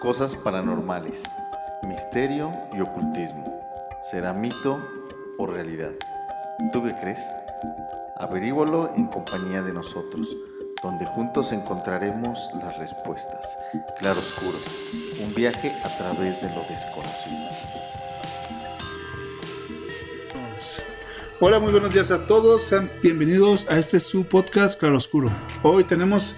Cosas 0.00 0.34
paranormales, 0.36 1.22
misterio 1.82 2.52
y 2.74 2.80
ocultismo. 2.80 3.44
¿Será 4.10 4.32
mito 4.32 4.78
o 5.38 5.46
realidad? 5.46 5.92
¿Tú 6.72 6.82
qué 6.82 6.94
crees? 7.00 7.20
Averígualo 8.16 8.92
en 8.94 9.06
compañía 9.06 9.62
de 9.62 9.72
nosotros, 9.72 10.28
donde 10.82 11.06
juntos 11.06 11.52
encontraremos 11.52 12.38
las 12.62 12.76
respuestas. 12.76 13.56
Claro 13.98 14.20
Oscuro, 14.20 14.58
un 15.22 15.34
viaje 15.34 15.72
a 15.82 15.96
través 15.96 16.40
de 16.42 16.48
lo 16.54 16.62
desconocido. 16.68 17.48
Hola, 21.40 21.58
muy 21.58 21.72
buenos 21.72 21.92
días 21.92 22.10
a 22.10 22.26
todos. 22.26 22.62
Sean 22.62 22.90
bienvenidos 23.02 23.68
a 23.68 23.78
este 23.78 23.98
su 24.00 24.24
podcast 24.24 24.78
Claro 24.78 24.98
Oscuro. 24.98 25.30
Hoy 25.62 25.84
tenemos 25.84 26.36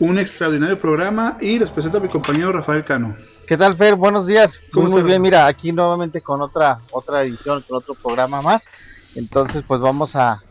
un 0.00 0.18
extraordinario 0.18 0.78
programa 0.78 1.38
y 1.40 1.58
les 1.58 1.70
presento 1.70 1.98
a 1.98 2.00
mi 2.00 2.08
compañero 2.08 2.52
Rafael 2.52 2.84
Cano. 2.84 3.16
¿Qué 3.46 3.56
tal, 3.56 3.74
Fer? 3.74 3.94
Buenos 3.94 4.26
días. 4.26 4.58
Muy, 4.72 4.90
muy 4.90 5.02
bien, 5.02 5.22
mira, 5.22 5.46
aquí 5.46 5.72
nuevamente 5.72 6.20
con 6.20 6.42
otra, 6.42 6.78
otra 6.90 7.22
edición, 7.22 7.62
con 7.62 7.78
otro 7.78 7.94
programa 7.94 8.42
más. 8.42 8.68
Entonces, 9.14 9.62
pues 9.66 9.80
vamos 9.80 10.16
a, 10.16 10.42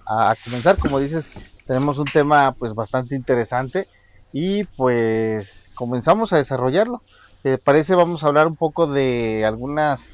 comenzar. 0.44 0.77
Como 0.77 0.99
dices, 0.99 1.30
tenemos 1.68 1.99
un 1.99 2.05
tema 2.05 2.54
pues 2.54 2.73
bastante 2.73 3.16
interesante 3.16 3.88
y 4.34 4.63
pues 4.63 5.70
comenzamos 5.76 6.34
a 6.34 6.38
desarrollarlo. 6.38 7.02
¿Te 7.43 7.57
parece? 7.57 7.96
Vamos 7.96 8.23
a 8.23 8.27
hablar 8.27 8.48
un 8.48 8.55
poco 8.55 8.88
de 8.88 9.43
algunas 9.46 10.12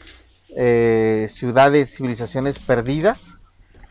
eh, 0.55 1.27
ciudades, 1.31 1.95
civilizaciones 1.95 2.59
perdidas. 2.59 3.35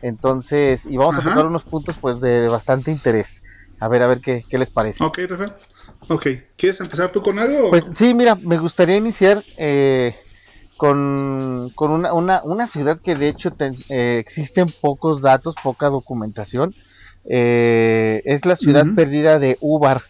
Entonces, 0.03 0.85
y 0.85 0.97
vamos 0.97 1.17
a 1.17 1.23
tocar 1.23 1.45
unos 1.45 1.63
puntos 1.63 1.95
pues 1.99 2.19
de 2.21 2.47
bastante 2.47 2.91
interés. 2.91 3.41
A 3.81 3.87
ver, 3.87 4.03
a 4.03 4.07
ver 4.07 4.21
qué, 4.21 4.43
les 4.51 4.69
parece. 4.69 5.03
Ok, 5.03 5.17
Rafa. 5.27 5.55
Ok, 6.07 6.27
¿quieres 6.55 6.79
empezar 6.81 7.11
tú 7.11 7.23
con 7.23 7.39
algo? 7.39 7.71
Pues 7.71 7.83
sí, 7.95 8.13
mira, 8.13 8.35
me 8.35 8.59
gustaría 8.59 8.95
iniciar 8.95 9.43
eh, 9.57 10.15
con, 10.77 11.71
una, 11.79 12.13
una, 12.13 12.43
una, 12.43 12.67
ciudad 12.67 12.99
que 12.99 13.15
de 13.15 13.29
hecho 13.29 13.51
eh, 13.89 14.17
existen 14.19 14.67
pocos 14.81 15.21
datos, 15.21 15.55
poca 15.63 15.87
documentación. 15.89 16.75
Eh, 17.25 18.21
es 18.25 18.45
la 18.45 18.55
ciudad 18.55 18.85
perdida 18.95 19.39
de 19.39 19.57
Ubar, 19.61 20.03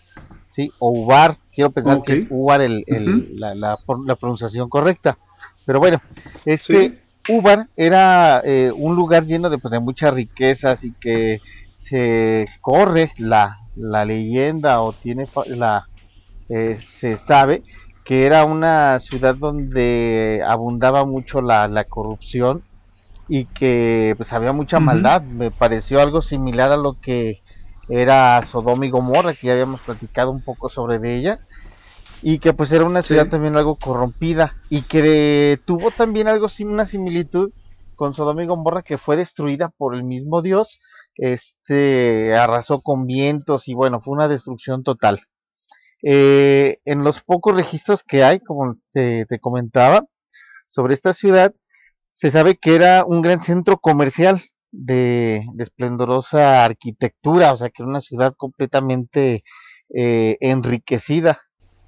¿sí? 0.50 0.74
O 0.80 0.92
Ubar, 0.92 1.38
quiero 1.56 1.70
pensar 1.70 2.04
que 2.04 2.14
es 2.14 2.28
Ubar 2.30 2.60
el, 2.60 2.84
la, 3.40 3.56
la, 3.56 3.78
pronunciación 4.18 4.68
correcta. 4.68 5.18
Pero 5.66 5.80
bueno, 5.80 6.02
este 6.44 7.00
Ubar 7.30 7.70
era 7.78 8.42
un 8.76 8.98
lugar 8.98 9.24
lleno 9.24 9.50
de, 9.50 9.58
pues, 9.60 9.72
de 9.72 9.80
muchas 9.80 10.14
riquezas 10.14 10.84
y 10.84 10.92
que 10.92 11.40
se 11.72 12.48
corre 12.62 13.12
la, 13.18 13.61
la 13.76 14.06
leyenda 14.06 14.82
o 14.82 14.94
tiene 14.94 15.28
la 15.48 15.88
eh, 16.50 16.76
se 16.76 17.18
sabe 17.18 17.64
que 18.04 18.26
era 18.26 18.44
una 18.46 19.00
ciudad 19.00 19.36
donde 19.36 20.44
abundaba 20.46 21.06
mucho 21.06 21.42
la, 21.42 21.68
la 21.68 21.84
corrupción 21.86 22.64
y 23.28 23.46
que 23.46 24.14
pues 24.18 24.34
había 24.34 24.52
mucha 24.52 24.80
maldad. 24.80 25.22
Me 25.22 25.52
pareció 25.52 26.02
algo 26.02 26.22
similar 26.22 26.72
a 26.72 26.78
lo 26.78 27.00
que 27.00 27.42
era 27.88 28.42
Sodoma 28.46 28.86
y 28.86 28.90
Gomorra 28.90 29.34
que 29.34 29.48
ya 29.48 29.54
habíamos 29.54 29.82
platicado 29.82 30.32
un 30.32 30.42
poco 30.42 30.70
sobre 30.70 31.00
de 31.00 31.16
ella 31.18 31.40
y 32.22 32.40
que 32.40 32.54
pues 32.54 32.72
era 32.72 32.86
una 32.86 33.02
ciudad 33.02 33.28
también 33.28 33.56
algo 33.56 33.76
corrompida 33.76 34.56
y 34.70 34.84
que 34.84 35.60
tuvo 35.66 35.92
también 35.92 36.28
algo 36.28 36.48
una 36.66 36.86
similitud 36.86 37.52
con 37.96 38.14
Sodoma 38.14 38.44
y 38.44 38.48
Gomorra 38.48 38.82
que 38.82 38.98
fue 38.98 39.16
destruida 39.16 39.70
por 39.70 39.96
el 39.96 40.04
mismo 40.04 40.42
Dios 40.42 40.80
este 41.16 41.54
arrasó 42.36 42.82
con 42.82 43.06
vientos 43.06 43.68
y 43.68 43.74
bueno, 43.74 44.02
fue 44.02 44.14
una 44.14 44.28
destrucción 44.28 44.84
total. 44.84 45.22
Eh, 46.04 46.80
en 46.86 47.04
los 47.04 47.22
pocos 47.22 47.56
registros 47.56 48.04
que 48.04 48.24
hay, 48.24 48.40
como 48.40 48.78
te, 48.92 49.26
comentaba, 49.40 50.06
sobre 50.66 50.94
esta 50.94 51.14
ciudad, 51.14 51.54
se 52.14 52.32
sabe 52.32 52.58
que 52.58 52.76
era 52.76 53.04
un 53.06 53.22
gran 53.22 53.42
centro 53.42 53.78
comercial 53.78 54.42
de, 54.72 55.46
esplendorosa 55.60 56.66
arquitectura, 56.66 57.54
o 57.54 57.58
sea 57.58 57.70
que 57.70 57.84
era 57.84 57.90
una 57.90 58.02
ciudad 58.02 58.34
completamente 58.36 59.44
eh, 59.94 60.38
enriquecida. 60.40 61.42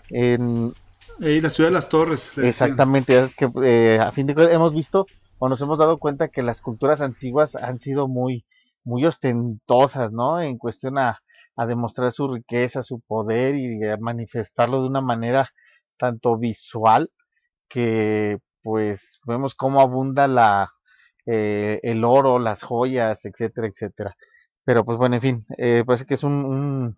En, 0.10 0.74
la 1.20 1.50
ciudad 1.50 1.70
de 1.70 1.76
las 1.76 1.90
torres. 1.90 2.38
Exactamente, 2.38 3.18
es 3.18 3.36
que 3.36 3.50
eh, 3.64 4.00
a 4.00 4.12
fin 4.12 4.28
de 4.28 4.36
cuentas 4.36 4.56
hemos 4.56 4.74
visto 4.74 5.06
o 5.40 5.50
nos 5.50 5.62
hemos 5.62 5.80
dado 5.80 5.98
cuenta 5.98 6.28
que 6.28 6.44
las 6.44 6.62
culturas 6.62 7.02
antiguas 7.02 7.56
han 7.56 7.80
sido 7.80 8.08
muy, 8.08 8.46
muy 8.84 9.06
ostentosas, 9.06 10.12
¿no? 10.12 10.42
En 10.42 10.58
cuestión 10.58 10.98
a, 10.98 11.20
demostrar 11.68 12.12
su 12.12 12.34
riqueza, 12.34 12.82
su 12.82 13.00
poder 13.02 13.56
y 13.56 13.88
a 13.88 13.98
manifestarlo 13.98 14.82
de 14.82 14.88
una 14.88 15.02
manera 15.02 15.50
tanto 15.98 16.38
visual 16.38 17.12
que 17.70 18.40
pues 18.64 19.20
vemos 19.26 19.54
cómo 19.56 19.82
abunda 19.82 20.28
la 20.28 20.72
eh, 21.26 21.80
el 21.84 22.04
oro, 22.04 22.40
las 22.40 22.64
joyas, 22.64 23.26
etcétera, 23.26 23.68
etcétera. 23.68 24.16
Pero 24.66 24.84
pues 24.86 24.98
bueno, 24.98 25.16
en 25.16 25.22
fin, 25.22 25.46
eh, 25.58 25.84
parece 25.86 26.06
que 26.06 26.16
es 26.16 26.24
un, 26.24 26.98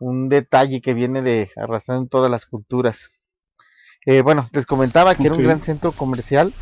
un, 0.00 0.28
detalle 0.28 0.80
que 0.80 0.94
viene 0.94 1.22
de 1.22 1.50
arrastrando 1.56 2.02
en 2.02 2.08
todas 2.08 2.30
las 2.30 2.46
culturas. 2.46 3.10
Eh, 4.06 4.22
bueno, 4.22 4.48
les 4.52 4.66
comentaba 4.66 5.14
que 5.14 5.24
era 5.26 5.34
un 5.34 5.42
gran 5.42 5.60
centro 5.60 5.92
comercial 5.92 6.52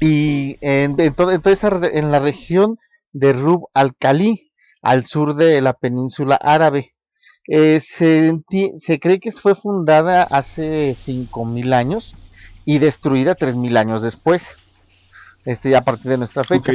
y 0.00 0.58
en, 0.60 1.00
en, 1.00 1.14
entonces 1.16 1.64
en 1.64 2.10
la 2.10 2.20
región 2.20 2.78
de 3.14 3.32
Rub 3.32 3.68
al-Khali, 3.72 4.52
al 4.82 5.06
sur 5.06 5.34
de 5.34 5.62
la 5.62 5.72
península 5.72 6.34
árabe. 6.34 6.94
Eh, 7.46 7.80
se, 7.80 8.42
cree 9.00 9.20
que 9.20 9.32
fue 9.32 9.54
fundada 9.54 10.22
hace 10.22 10.92
5.000 10.92 11.72
años 11.74 12.14
y 12.64 12.78
destruida 12.78 13.36
3.000 13.36 13.78
años 13.78 14.02
después, 14.02 14.56
este, 15.44 15.74
a 15.76 15.82
partir 15.82 16.10
de 16.10 16.18
nuestra 16.18 16.44
fecha. 16.44 16.72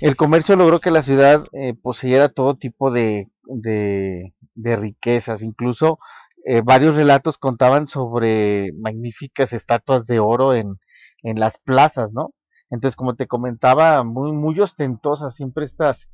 El 0.00 0.16
comercio 0.16 0.56
logró 0.56 0.80
que 0.80 0.90
la 0.90 1.02
ciudad 1.02 1.44
eh, 1.52 1.74
poseyera 1.74 2.28
todo 2.28 2.56
tipo 2.56 2.90
de, 2.90 3.30
de, 3.44 4.32
riquezas, 4.76 5.42
incluso 5.42 5.98
eh, 6.44 6.60
varios 6.62 6.96
relatos 6.96 7.38
contaban 7.38 7.88
sobre 7.88 8.72
magníficas 8.78 9.52
estatuas 9.52 10.06
de 10.06 10.20
oro 10.20 10.54
en, 10.54 10.78
en 11.22 11.40
las 11.40 11.58
plazas, 11.58 12.12
¿no? 12.12 12.34
Entonces, 12.70 12.96
como 12.96 13.14
te 13.14 13.26
comentaba, 13.26 14.02
muy, 14.02 14.32
muy 14.32 14.58
ostentosas 14.60 15.34
siempre 15.34 15.64
estas, 15.64 16.08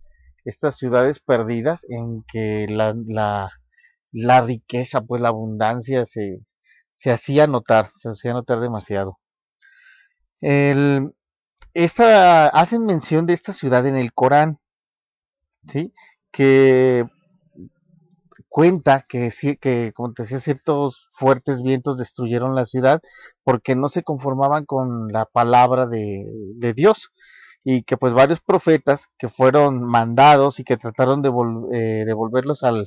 estas 0.44 0.76
ciudades 0.76 1.20
perdidas 1.20 1.86
en 1.88 2.24
que 2.30 2.66
la, 2.68 2.94
la, 4.12 4.40
riqueza, 4.42 5.00
pues 5.00 5.22
la 5.22 5.28
abundancia 5.28 6.04
se, 6.04 6.40
se 6.92 7.10
hacía 7.10 7.46
notar, 7.46 7.90
se 7.96 8.10
hacía 8.10 8.34
notar 8.34 8.60
demasiado. 8.60 9.18
El, 10.40 11.14
esta, 11.74 12.48
hacen 12.48 12.84
mención 12.84 13.26
de 13.26 13.32
esta 13.34 13.52
ciudad 13.52 13.86
en 13.86 13.96
el 13.96 14.12
Corán, 14.12 14.58
¿sí? 15.66 15.94
Que 16.30 17.06
cuenta 18.52 19.06
que, 19.08 19.30
que, 19.60 19.92
como 19.94 20.12
te 20.12 20.24
decía, 20.24 20.38
ciertos 20.38 21.08
fuertes 21.10 21.62
vientos 21.62 21.96
destruyeron 21.96 22.54
la 22.54 22.66
ciudad 22.66 23.00
porque 23.44 23.74
no 23.74 23.88
se 23.88 24.02
conformaban 24.02 24.66
con 24.66 25.08
la 25.08 25.24
palabra 25.24 25.86
de, 25.86 26.26
Dios 26.76 27.12
y 27.64 27.82
que 27.84 27.96
pues 27.96 28.12
varios 28.12 28.40
profetas 28.42 29.08
que 29.18 29.30
fueron 29.30 29.82
mandados 29.82 30.60
y 30.60 30.64
que 30.64 30.76
trataron 30.76 31.22
de 31.22 31.30
eh, 31.72 32.04
devolverlos 32.04 32.62
al, 32.62 32.86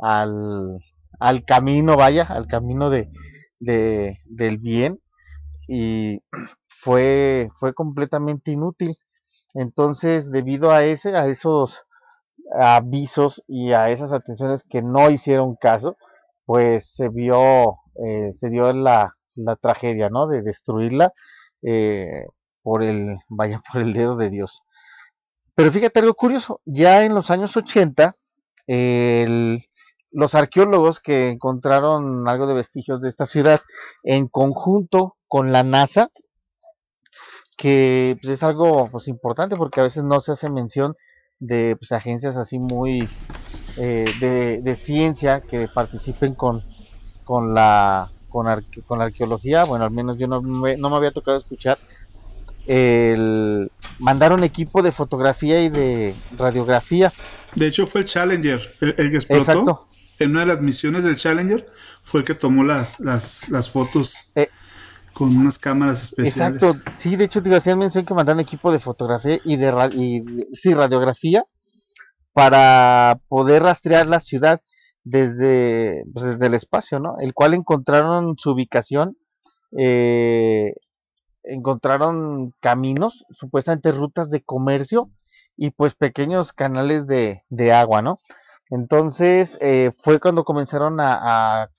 al, 0.00 0.80
al, 1.20 1.44
camino, 1.44 1.96
vaya, 1.96 2.24
al 2.24 2.48
camino 2.48 2.90
de, 2.90 3.08
de, 3.60 4.18
del 4.24 4.58
bien 4.58 5.00
y 5.68 6.22
fue, 6.66 7.50
fue 7.54 7.72
completamente 7.72 8.50
inútil. 8.50 8.96
Entonces, 9.54 10.32
debido 10.32 10.72
a 10.72 10.84
ese, 10.84 11.16
a 11.16 11.26
esos 11.28 11.84
avisos 12.52 13.42
y 13.46 13.72
a 13.72 13.90
esas 13.90 14.12
atenciones 14.12 14.64
que 14.64 14.82
no 14.82 15.10
hicieron 15.10 15.56
caso, 15.56 15.96
pues 16.44 16.94
se 16.94 17.08
vio, 17.08 17.78
eh, 18.04 18.30
se 18.34 18.50
dio 18.50 18.72
la, 18.72 19.12
la, 19.36 19.56
tragedia, 19.56 20.08
¿no? 20.10 20.26
De 20.26 20.42
destruirla 20.42 21.12
eh, 21.62 22.24
por 22.62 22.82
el, 22.82 23.18
vaya, 23.28 23.62
por 23.70 23.82
el 23.82 23.92
dedo 23.92 24.16
de 24.16 24.30
Dios. 24.30 24.62
Pero 25.54 25.72
fíjate 25.72 26.00
algo 26.00 26.14
curioso, 26.14 26.60
ya 26.64 27.04
en 27.04 27.14
los 27.14 27.30
años 27.30 27.56
80, 27.56 28.14
los 30.10 30.34
arqueólogos 30.34 31.00
que 31.00 31.30
encontraron 31.30 32.28
algo 32.28 32.46
de 32.46 32.54
vestigios 32.54 33.00
de 33.00 33.08
esta 33.08 33.26
ciudad 33.26 33.60
en 34.04 34.28
conjunto 34.28 35.16
con 35.26 35.50
la 35.50 35.64
NASA, 35.64 36.10
que 37.56 38.16
pues, 38.22 38.34
es 38.34 38.42
algo 38.42 38.88
pues, 38.90 39.08
importante 39.08 39.56
porque 39.56 39.80
a 39.80 39.82
veces 39.82 40.04
no 40.04 40.20
se 40.20 40.32
hace 40.32 40.48
mención 40.48 40.94
de 41.40 41.76
pues, 41.76 41.92
agencias 41.92 42.36
así 42.36 42.58
muy 42.58 43.08
eh, 43.76 44.04
de, 44.62 44.76
ciencia 44.76 45.40
que 45.40 45.68
participen 45.68 46.34
con, 46.34 46.62
con, 47.24 47.54
la, 47.54 48.10
con, 48.28 48.46
con 48.86 48.98
la 48.98 49.06
arqueología. 49.06 49.64
Bueno, 49.64 49.84
al 49.84 49.90
menos 49.90 50.18
yo 50.18 50.26
no 50.26 50.42
me, 50.42 50.76
no 50.76 50.90
me 50.90 50.96
había 50.96 51.12
tocado 51.12 51.36
escuchar. 51.36 51.78
El, 52.66 53.70
mandaron 53.98 54.44
equipo 54.44 54.82
de 54.82 54.92
fotografía 54.92 55.62
y 55.62 55.70
de 55.70 56.14
radiografía. 56.36 57.12
De 57.54 57.66
hecho 57.66 57.86
fue 57.86 58.02
el 58.02 58.06
Challenger 58.06 58.74
el, 58.80 59.10
que 59.10 59.16
explotó. 59.16 59.42
Exacto. 59.42 59.88
en 60.18 60.30
una 60.32 60.40
de 60.40 60.46
las 60.46 60.60
misiones 60.60 61.04
del 61.04 61.16
Challenger 61.16 61.66
fue 62.02 62.20
el 62.20 62.26
que 62.26 62.34
tomó 62.34 62.64
las, 62.64 63.00
las, 63.00 63.48
las 63.48 63.70
fotos 63.70 64.30
Eh, 64.34 64.48
con 65.12 65.36
unas 65.36 65.58
cámaras 65.58 66.02
especiales. 66.02 66.62
Exacto, 66.62 66.92
sí, 66.96 67.16
de 67.16 67.24
hecho 67.24 67.42
te 67.42 67.54
hacían 67.54 67.78
mención 67.78 68.04
que 68.04 68.14
mandaron 68.14 68.40
equipo 68.40 68.72
de 68.72 68.78
fotografía 68.78 69.38
y 69.44 69.56
de, 69.56 70.46
sí, 70.52 70.74
radiografía 70.74 71.44
para 72.32 73.20
poder 73.28 73.62
rastrear 73.62 74.08
la 74.08 74.20
ciudad 74.20 74.60
desde, 75.04 76.04
pues, 76.12 76.26
desde 76.26 76.46
el 76.46 76.54
espacio, 76.54 77.00
¿no? 77.00 77.16
El 77.18 77.34
cual 77.34 77.54
encontraron 77.54 78.36
su 78.38 78.50
ubicación, 78.50 79.16
eh, 79.76 80.74
encontraron 81.42 82.52
caminos, 82.60 83.24
supuestamente 83.30 83.92
rutas 83.92 84.30
de 84.30 84.42
comercio 84.42 85.10
y 85.56 85.70
pues 85.70 85.94
pequeños 85.94 86.52
canales 86.52 87.06
de, 87.06 87.42
de 87.48 87.72
agua, 87.72 88.02
¿no? 88.02 88.20
Entonces 88.70 89.58
eh, 89.60 89.90
fue 89.96 90.20
cuando 90.20 90.44
comenzaron 90.44 90.98
a, 91.00 91.70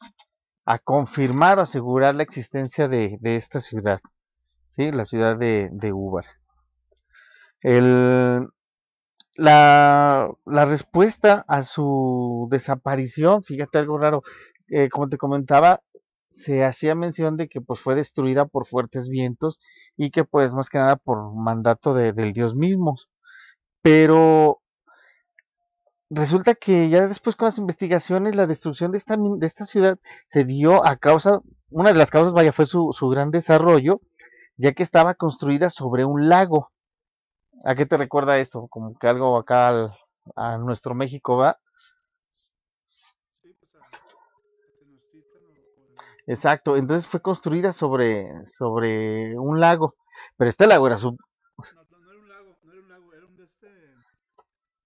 a 0.74 0.75
confirmar 0.80 1.56
o 1.60 1.63
asegurar 1.63 2.13
la 2.16 2.24
existencia 2.24 2.88
de, 2.88 3.18
de 3.21 3.36
esta 3.36 3.60
ciudad, 3.60 4.00
¿sí? 4.68 4.92
La 4.92 5.06
ciudad 5.06 5.38
de, 5.38 5.69
de 5.74 5.94
Ubar. 5.94 6.25
El, 7.62 8.48
la, 9.36 10.31
la 10.45 10.66
respuesta 10.66 11.45
a 11.48 11.63
su 11.63 12.48
desaparición, 12.51 13.44
fíjate 13.44 13.80
algo 13.80 13.98
raro, 13.98 14.24
eh, 14.69 14.89
como 14.89 15.10
te 15.10 15.18
comentaba, 15.18 15.81
se 16.30 16.63
hacía 16.66 16.95
mención 16.95 17.38
de 17.38 17.48
que 17.50 17.62
pues 17.62 17.80
fue 17.81 17.95
destruida 17.95 18.45
por 18.48 18.66
fuertes 18.68 19.10
vientos 19.10 19.60
y 19.98 20.12
que 20.12 20.25
pues 20.25 20.54
más 20.54 20.69
que 20.69 20.77
nada 20.80 20.95
por 20.98 21.33
mandato 21.36 21.94
de- 21.95 22.13
del 22.13 22.33
dios 22.33 22.56
mismo. 22.56 22.95
Pero 23.81 24.62
resulta 26.09 26.56
que 26.56 26.89
ya 26.89 27.07
después 27.07 27.35
con 27.35 27.47
las 27.47 27.57
investigaciones 27.57 28.35
la 28.35 28.47
destrucción 28.47 28.91
de 28.91 28.97
esta, 28.97 29.15
de 29.17 29.47
esta 29.47 29.65
ciudad 29.65 30.00
se 30.25 30.45
dio 30.45 30.85
a 30.85 30.97
causa, 30.97 31.41
una 31.69 31.91
de 31.94 32.00
las 32.00 32.11
causas, 32.11 32.33
vaya, 32.33 32.51
fue 32.51 32.65
su, 32.65 32.91
su 32.94 33.09
gran 33.09 33.31
desarrollo, 33.31 34.01
ya 34.57 34.73
que 34.73 34.83
estaba 34.83 35.15
construida 35.15 35.69
sobre 35.69 36.06
un 36.06 36.29
lago. 36.29 36.71
¿A 37.65 37.75
qué 37.75 37.85
te 37.85 37.97
recuerda 37.97 38.39
esto? 38.39 38.67
Como 38.69 38.95
que 38.97 39.07
algo 39.07 39.38
acá 39.38 39.69
al- 39.69 39.94
a 40.35 40.57
nuestro 40.57 40.95
México 40.95 41.38
va. 41.38 41.59
Exacto, 46.27 46.77
entonces 46.77 47.07
fue 47.07 47.21
construida 47.21 47.73
sobre, 47.73 48.45
sobre 48.45 49.38
un 49.39 49.59
lago, 49.59 49.95
pero 50.38 50.50
este 50.50 50.67
lago 50.67 50.88
era 50.88 50.97
sub... 50.97 51.17
No, 51.73 51.83
no, 51.89 52.00
no 52.00 52.11
era 52.11 52.19
un 52.19 52.29
lago, 52.29 52.57
no 52.63 52.71
era 52.73 52.81
un 52.81 52.89
lago, 52.89 53.13
era 53.13 53.25
un 53.25 53.35
de 53.35 53.44
este. 53.44 53.67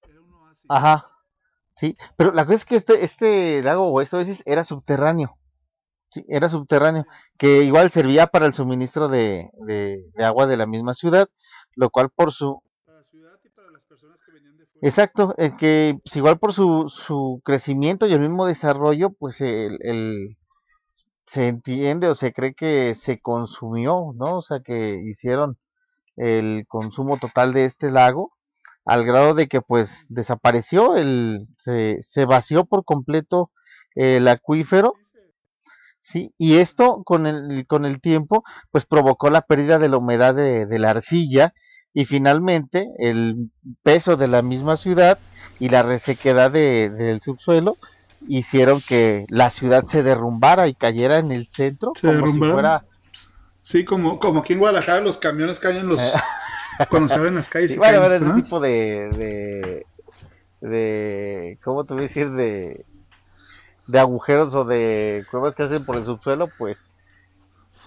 Era 0.08 0.22
un 0.22 0.32
oasis. 0.34 0.66
Ajá, 0.70 1.10
sí, 1.76 1.98
pero 2.18 2.32
la 2.32 2.46
cosa 2.46 2.56
es 2.56 2.66
que 2.66 2.76
este, 2.76 3.04
este 3.04 3.62
lago 3.64 3.88
o 3.90 4.02
esto 4.02 4.18
a 4.18 4.20
veces 4.20 4.44
era 4.46 4.64
subterráneo, 4.64 5.38
sí, 6.08 6.26
era 6.30 6.50
subterráneo, 6.50 7.06
que 7.38 7.64
igual 7.64 7.92
servía 7.92 8.28
para 8.28 8.48
el 8.48 8.54
suministro 8.56 9.10
de, 9.10 9.50
de, 9.68 10.06
de 10.16 10.26
agua 10.26 10.48
de 10.48 10.58
la 10.58 10.68
misma 10.68 10.94
ciudad, 10.96 11.30
lo 11.76 11.90
cual 11.92 12.10
por 12.12 12.32
su, 12.34 12.62
Para 12.86 13.00
la 13.00 13.04
ciudad 13.04 13.40
y 13.44 13.50
para 13.50 13.72
las 13.72 13.84
personas 13.86 14.22
que 14.24 14.32
venían 14.32 14.58
de 14.58 14.66
fuera. 14.66 14.88
Exacto, 14.88 15.34
el 15.38 15.56
que 15.58 15.98
pues, 16.04 16.16
igual 16.18 16.40
por 16.40 16.54
su, 16.54 16.90
su 16.90 17.42
crecimiento 17.44 18.06
y 18.08 18.14
el 18.14 18.20
mismo 18.20 18.46
desarrollo, 18.46 19.12
pues 19.12 19.42
el, 19.42 19.78
el- 19.82 20.38
se 21.28 21.48
entiende 21.48 22.08
o 22.10 22.16
se 22.16 22.34
cree 22.34 22.54
que 22.56 22.96
se 22.96 23.20
consumió, 23.22 24.14
¿no? 24.16 24.38
O 24.38 24.42
sea, 24.42 24.62
que 24.62 25.02
hicieron 25.06 25.58
el 26.18 26.66
consumo 26.68 27.18
total 27.18 27.54
de 27.54 27.66
este 27.66 27.92
lago 27.92 28.34
al 28.86 29.06
grado 29.06 29.34
de 29.34 29.48
que 29.48 29.62
pues 29.62 30.06
desapareció, 30.10 30.96
el, 30.96 31.48
se, 31.58 31.98
se 32.02 32.26
vació 32.26 32.66
por 32.66 32.84
completo 32.86 33.52
el 33.96 34.28
acuífero, 34.28 34.94
¿sí? 36.02 36.34
Y 36.38 36.58
esto 36.58 37.04
con 37.06 37.26
el, 37.28 37.66
con 37.68 37.86
el 37.86 38.02
tiempo 38.02 38.44
pues 38.72 38.86
provocó 38.86 39.30
la 39.30 39.42
pérdida 39.42 39.80
de 39.80 39.90
la 39.90 39.98
humedad 39.98 40.36
de, 40.36 40.66
de 40.66 40.80
la 40.80 40.90
arcilla 40.92 41.54
y 41.94 42.06
finalmente 42.06 42.88
el 42.98 43.52
peso 43.84 44.18
de 44.18 44.28
la 44.28 44.42
misma 44.42 44.76
ciudad 44.78 45.18
y 45.60 45.70
la 45.70 45.84
resequedad 45.84 46.52
de- 46.52 46.90
del 46.90 47.22
subsuelo 47.22 47.78
hicieron 48.28 48.82
que 48.82 49.26
la 49.30 49.50
ciudad 49.50 49.86
se 49.86 50.02
derrumbara 50.02 50.68
y 50.68 50.74
cayera 50.74 51.18
en 51.18 51.32
el 51.32 51.48
centro 51.48 51.92
Se 51.96 52.08
como 52.08 52.32
si 52.32 52.40
fuera 52.40 52.82
Sí, 53.62 53.86
como, 53.86 54.20
como 54.20 54.42
aquí 54.42 54.54
en 54.54 54.60
Guadalajara 54.60 55.00
los 55.02 55.18
camiones 55.18 55.60
caen 55.62 55.88
los. 55.88 56.02
cuando 56.90 57.10
se 57.10 57.16
abren 57.16 57.36
las 57.36 57.50
calles. 57.50 57.72
Sí, 57.72 57.76
y 57.76 57.80
bueno, 57.80 58.02
caen, 58.02 58.24
ese 58.24 58.42
tipo 58.42 58.60
de, 58.60 59.86
de, 60.62 60.68
de, 60.68 61.58
¿cómo 61.64 61.84
te 61.84 61.94
voy 61.94 62.04
a 62.04 62.08
decir? 62.08 62.32
De, 62.32 62.86
de 63.88 64.00
agujeros 64.00 64.54
o 64.56 64.66
de 64.66 65.26
cuevas 65.30 65.56
que 65.56 65.64
hacen 65.64 65.86
por 65.86 65.98
el 65.98 66.06
subsuelo, 66.06 66.50
pues 66.58 66.92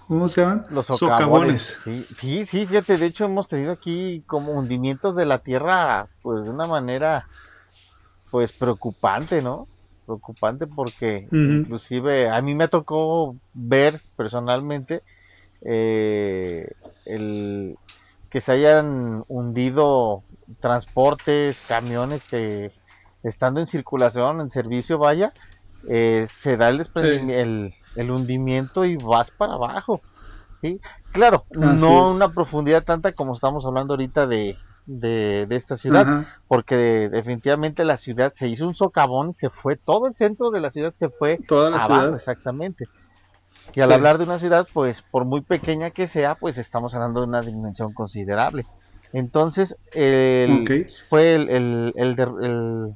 ¿Cómo 0.08 0.28
se 0.28 0.42
llaman? 0.42 0.66
los 0.70 0.86
Socavones. 0.86 1.78
Sí, 1.82 1.94
sí, 1.94 2.44
sí, 2.44 2.66
fíjate, 2.66 2.96
de 2.96 3.06
hecho 3.06 3.24
hemos 3.24 3.48
tenido 3.48 3.72
aquí 3.72 4.22
como 4.26 4.52
hundimientos 4.52 5.16
de 5.16 5.26
la 5.26 5.38
tierra, 5.38 6.08
pues 6.22 6.44
de 6.44 6.50
una 6.50 6.66
manera, 6.66 7.26
pues 8.30 8.52
preocupante, 8.52 9.42
¿no? 9.42 9.66
Preocupante 10.04 10.66
porque 10.66 11.26
inclusive 11.32 12.28
a 12.28 12.40
mí 12.40 12.54
me 12.54 12.68
tocó 12.68 13.34
ver 13.52 14.00
personalmente 14.16 15.02
eh, 15.62 16.70
el 17.06 17.76
que 18.36 18.42
se 18.42 18.52
hayan 18.52 19.24
hundido 19.28 20.22
transportes, 20.60 21.56
camiones 21.66 22.22
que 22.26 22.70
estando 23.22 23.60
en 23.60 23.66
circulación, 23.66 24.42
en 24.42 24.50
servicio, 24.50 24.98
vaya, 24.98 25.32
eh, 25.88 26.26
se 26.30 26.58
da 26.58 26.68
el, 26.68 26.78
desprendimi- 26.78 27.32
el, 27.32 27.72
el 27.94 28.10
hundimiento 28.10 28.84
y 28.84 28.98
vas 28.98 29.30
para 29.30 29.54
abajo, 29.54 30.02
¿sí? 30.60 30.78
Claro, 31.14 31.46
Así 31.62 31.86
no 31.86 32.10
es. 32.10 32.14
una 32.14 32.28
profundidad 32.30 32.84
tanta 32.84 33.10
como 33.12 33.32
estamos 33.32 33.64
hablando 33.64 33.94
ahorita 33.94 34.26
de, 34.26 34.58
de, 34.84 35.46
de 35.48 35.56
esta 35.56 35.76
ciudad, 35.78 36.06
Ajá. 36.06 36.42
porque 36.46 36.76
definitivamente 37.10 37.86
la 37.86 37.96
ciudad 37.96 38.34
se 38.34 38.48
hizo 38.48 38.66
un 38.66 38.74
socavón, 38.74 39.32
se 39.32 39.48
fue, 39.48 39.76
todo 39.76 40.08
el 40.08 40.14
centro 40.14 40.50
de 40.50 40.60
la 40.60 40.70
ciudad 40.70 40.92
se 40.94 41.08
fue 41.08 41.40
Toda 41.48 41.70
la 41.70 41.80
abajo, 41.80 42.08
ciudad. 42.08 42.16
exactamente. 42.18 42.84
Y 43.74 43.80
al 43.80 43.88
Sí. 43.88 43.94
hablar 43.94 44.18
de 44.18 44.24
una 44.24 44.38
ciudad, 44.38 44.66
pues 44.72 45.02
por 45.02 45.24
muy 45.24 45.42
pequeña 45.42 45.90
que 45.90 46.06
sea, 46.08 46.34
pues 46.34 46.56
estamos 46.58 46.94
hablando 46.94 47.20
de 47.20 47.26
una 47.26 47.42
dimensión 47.42 47.92
considerable. 47.92 48.64
Entonces, 49.12 49.76
el- 49.92 50.64
fue 51.08 51.34
el, 51.34 51.48
el- 51.50 51.92
el 51.96 52.16
der- 52.16 52.32
el 52.42 52.94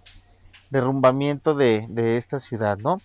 derrumbamiento 0.71 1.55
de, 1.55 1.87
de 1.89 2.17
esta 2.17 2.39
ciudad, 2.41 2.79
¿no? 2.79 3.01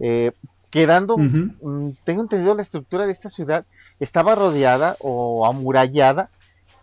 Eh, 0.00 0.32
quedando, 0.70 1.16
mm, 1.18 1.90
tengo 2.04 2.22
entendido 2.22 2.54
la 2.54 2.62
estructura 2.62 3.06
de 3.06 3.12
esta 3.12 3.28
ciudad, 3.30 3.64
estaba 3.98 4.34
rodeada 4.34 4.96
o 5.00 5.46
amurallada 5.46 6.28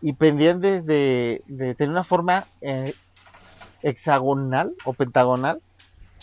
y 0.02 0.14
pendían 0.14 0.62
desde 0.62 1.42
de 1.48 1.74
tener 1.76 1.90
una 1.92 2.04
forma 2.04 2.46
eh, 2.62 2.94
hexagonal 3.82 4.72
o 4.86 4.94
pentagonal 4.94 5.60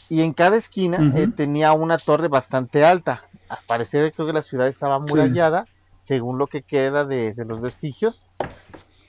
y 0.09 0.21
en 0.23 0.33
cada 0.33 0.57
esquina 0.57 0.99
eh, 1.17 1.29
tenía 1.35 1.73
una 1.73 1.99
torre 1.99 2.29
bastante 2.29 2.85
alta. 2.85 3.25
Al 3.49 3.59
parecer 3.67 4.13
creo 4.13 4.27
que 4.27 4.33
la 4.33 4.43
ciudad 4.43 4.69
estaba 4.69 4.97
amurallada, 4.97 5.67
según 6.01 6.39
lo 6.39 6.47
que 6.47 6.63
queda 6.63 7.05
de, 7.05 7.35
de 7.35 7.45
los 7.45 7.61
vestigios. 7.61 8.23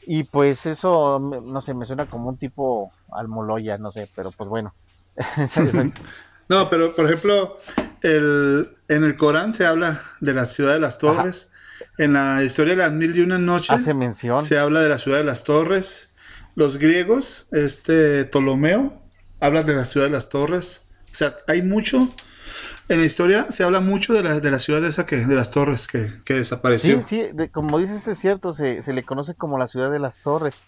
Y 0.08 0.24
pues 0.24 0.66
eso, 0.66 1.20
no 1.20 1.62
sé, 1.62 1.74
me 1.74 1.86
suena 1.86 2.06
como 2.06 2.30
un 2.30 2.38
tipo 2.38 2.92
almoloya, 3.12 3.78
no 3.78 3.92
sé, 3.92 4.10
pero 4.16 4.32
pues 4.32 4.50
bueno. 4.50 4.74
No, 6.48 6.70
pero 6.70 6.94
por 6.96 7.06
ejemplo, 7.06 7.58
el, 8.02 8.70
en 8.88 9.04
el 9.04 9.18
Corán 9.18 9.54
se 9.54 9.66
habla 9.66 10.02
de 10.20 10.34
la 10.34 10.46
ciudad 10.46 10.74
de 10.74 10.80
las 10.80 11.00
torres. 11.00 11.54
En 11.98 12.14
la 12.14 12.44
historia 12.44 12.76
de 12.76 12.84
las 12.84 12.92
mil 12.92 13.18
y 13.18 13.22
una 13.22 13.38
noches 13.38 13.72
Hace 13.72 13.94
mención. 13.94 14.40
se 14.42 14.58
habla 14.58 14.82
de 14.82 14.90
la 14.90 14.98
ciudad 14.98 15.18
de 15.18 15.24
las 15.24 15.44
torres. 15.44 16.16
Los 16.56 16.78
griegos, 16.78 17.52
este 17.52 18.26
Ptolomeo, 18.26 18.94
habla 19.42 19.64
de 19.64 19.74
la 19.74 19.86
ciudad 19.86 20.06
de 20.08 20.12
las 20.14 20.30
torres. 20.30 20.92
O 21.12 21.16
sea, 21.16 21.36
hay 21.48 21.62
mucho. 21.64 22.10
En 22.88 23.00
la 23.00 23.06
historia 23.06 23.48
se 23.50 23.64
habla 23.64 23.80
mucho 23.80 24.14
de 24.14 24.22
la, 24.22 24.40
de 24.40 24.52
la 24.52 24.60
ciudad 24.60 24.84
esa 24.86 25.06
que, 25.06 25.18
de 25.26 25.36
las 25.36 25.50
torres 25.52 25.88
que, 25.88 26.08
que 26.24 26.36
desapareció. 26.36 27.02
Sí, 27.02 27.04
sí, 27.04 27.28
de- 27.34 27.50
como 27.50 27.80
dices 27.80 28.08
es 28.08 28.20
cierto, 28.20 28.54
se, 28.54 28.82
se 28.84 28.94
le 28.94 29.04
conoce 29.04 29.34
como 29.34 29.58
la 29.58 29.68
ciudad 29.68 29.90
de 29.92 30.00
las 30.00 30.22
torres. 30.22 30.62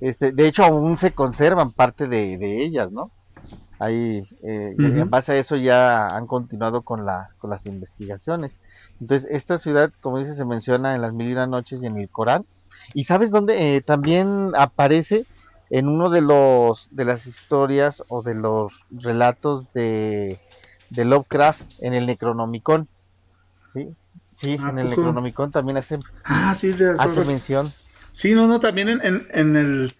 Este, 0.00 0.30
de 0.32 0.46
hecho, 0.46 0.64
aún 0.64 0.98
se 0.98 1.12
conservan 1.12 1.72
parte 1.72 2.06
de, 2.06 2.38
de 2.38 2.62
ellas, 2.64 2.92
¿no? 2.92 3.10
Ahí, 3.80 4.22
eh, 4.44 4.72
Ujú. 4.78 4.86
en 5.00 5.10
base 5.10 5.32
a 5.32 5.36
eso 5.36 5.56
ya 5.56 6.06
han 6.08 6.26
continuado 6.28 6.82
con, 6.82 7.04
la, 7.04 7.30
con 7.38 7.50
las 7.50 7.66
investigaciones. 7.66 8.60
Entonces, 9.00 9.28
esta 9.32 9.58
ciudad, 9.58 9.90
como 10.00 10.18
dices, 10.20 10.36
se 10.36 10.44
menciona 10.44 10.94
en 10.94 11.02
las 11.02 11.12
Mil 11.12 11.28
y 11.30 11.32
una 11.32 11.46
Noches 11.48 11.82
y 11.82 11.86
en 11.86 11.98
el 11.98 12.08
Corán. 12.08 12.44
¿Y 12.94 13.04
sabes 13.04 13.30
dónde? 13.32 13.76
Eh, 13.76 13.80
también 13.80 14.52
aparece 14.56 15.26
en 15.70 15.88
uno 15.88 16.08
de 16.10 16.20
los 16.20 16.86
de 16.92 17.04
las 17.04 17.26
historias 17.26 18.02
o 18.08 18.22
de 18.22 18.34
los 18.34 18.72
relatos 18.90 19.72
de, 19.72 20.38
de 20.90 21.04
Lovecraft 21.04 21.62
en 21.80 21.94
el 21.94 22.06
Necronomicon. 22.06 22.88
¿Sí? 23.72 23.88
Sí, 24.40 24.56
¿A 24.60 24.70
en 24.70 24.78
el 24.78 24.88
poco? 24.90 25.00
Necronomicon 25.02 25.50
también 25.52 25.76
hace, 25.78 25.98
Ah, 26.24 26.54
sí, 26.54 26.72
de 26.72 26.90
hace 26.90 27.24
mención. 27.24 27.72
Sí, 28.10 28.34
no, 28.34 28.46
no, 28.46 28.60
también 28.60 28.88
en, 28.88 29.00
en, 29.04 29.26
en 29.32 29.56
el 29.56 29.92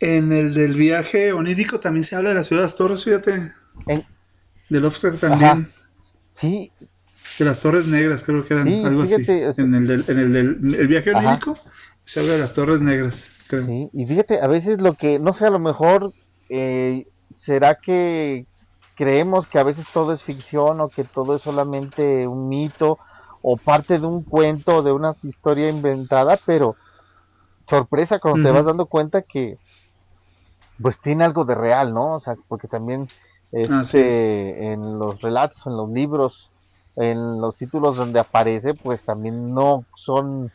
en 0.00 0.32
el 0.32 0.54
del 0.54 0.74
viaje 0.76 1.32
onírico 1.32 1.80
también 1.80 2.04
se 2.04 2.14
habla 2.14 2.30
de 2.30 2.36
las 2.36 2.76
torres, 2.76 3.04
fíjate. 3.04 3.52
En, 3.86 4.04
De 4.68 4.80
Lovecraft 4.80 5.20
también. 5.20 5.68
Sí, 6.34 6.70
De 7.38 7.44
las 7.44 7.58
Torres 7.60 7.86
Negras, 7.86 8.22
creo 8.22 8.46
que 8.46 8.54
eran 8.54 8.68
Sí, 8.68 8.82
algo 8.84 9.04
fíjate, 9.04 9.22
así. 9.22 9.44
o 9.44 9.52
sea- 9.54 9.64
en 9.64 9.74
el 9.74 9.86
del, 9.88 10.04
en 10.06 10.18
el 10.18 10.32
del 10.32 10.74
el 10.76 10.86
viaje 10.88 11.10
Ajá. 11.10 11.18
onírico 11.18 11.58
se 12.04 12.20
habla 12.20 12.34
de 12.34 12.38
las 12.38 12.54
Torres 12.54 12.80
Negras, 12.80 13.30
creo. 13.48 13.62
Sí, 13.62 13.90
y 13.92 14.06
fíjate, 14.06 14.40
a 14.40 14.46
veces 14.46 14.80
lo 14.80 14.94
que, 14.94 15.18
no 15.18 15.32
sé, 15.32 15.46
a 15.46 15.50
lo 15.50 15.58
mejor 15.58 16.12
eh, 16.48 17.06
será 17.34 17.74
que 17.74 18.46
creemos 18.98 19.46
que 19.46 19.60
a 19.60 19.62
veces 19.62 19.86
todo 19.92 20.12
es 20.12 20.24
ficción 20.24 20.80
o 20.80 20.88
que 20.88 21.04
todo 21.04 21.36
es 21.36 21.42
solamente 21.42 22.26
un 22.26 22.48
mito 22.48 22.98
o 23.42 23.56
parte 23.56 24.00
de 24.00 24.06
un 24.06 24.24
cuento, 24.24 24.82
de 24.82 24.90
una 24.90 25.12
historia 25.22 25.68
inventada, 25.68 26.36
pero 26.44 26.74
sorpresa 27.64 28.18
cuando 28.18 28.42
te 28.42 28.52
vas 28.52 28.66
dando 28.66 28.86
cuenta 28.86 29.22
que 29.22 29.56
pues 30.82 31.00
tiene 31.00 31.22
algo 31.22 31.44
de 31.44 31.54
real, 31.54 31.94
¿no? 31.94 32.14
O 32.14 32.20
sea, 32.20 32.34
porque 32.48 32.66
también 32.66 33.08
este, 33.52 34.72
en 34.72 34.98
los 34.98 35.20
relatos, 35.20 35.64
en 35.68 35.76
los 35.76 35.88
libros, 35.90 36.50
en 36.96 37.40
los 37.40 37.54
títulos 37.54 37.96
donde 37.96 38.18
aparece, 38.18 38.74
pues 38.74 39.04
también 39.04 39.54
no 39.54 39.84
son 39.94 40.50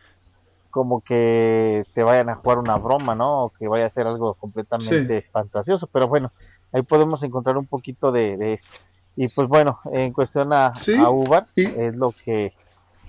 como 0.69 0.99
que 0.99 1.85
te 1.93 2.03
vayan 2.03 2.29
a 2.29 2.35
jugar 2.35 2.57
una 2.57 2.75
broma, 2.75 3.15
¿no? 3.15 3.45
O 3.45 3.49
que 3.51 3.69
vaya 3.69 3.85
a 3.85 3.89
ser 3.89 4.05
algo 4.05 4.33
completamente 4.33 5.21
fantasioso. 5.21 5.87
Pero 5.87 6.09
bueno, 6.09 6.31
ahí 6.73 6.81
podemos 6.81 7.23
encontrar 7.23 7.57
un 7.57 7.65
poquito 7.65 8.11
de, 8.11 8.37
de 8.37 8.53
esto. 8.53 8.77
Y 9.15 9.27
pues 9.29 9.47
bueno, 9.47 9.79
en 9.91 10.11
cuestión 10.11 10.51
a, 10.53 10.67
Sí, 10.75 10.93
a 10.93 11.09
y- 11.55 11.61
es 11.79 11.95
lo 11.95 12.13
que 12.25 12.53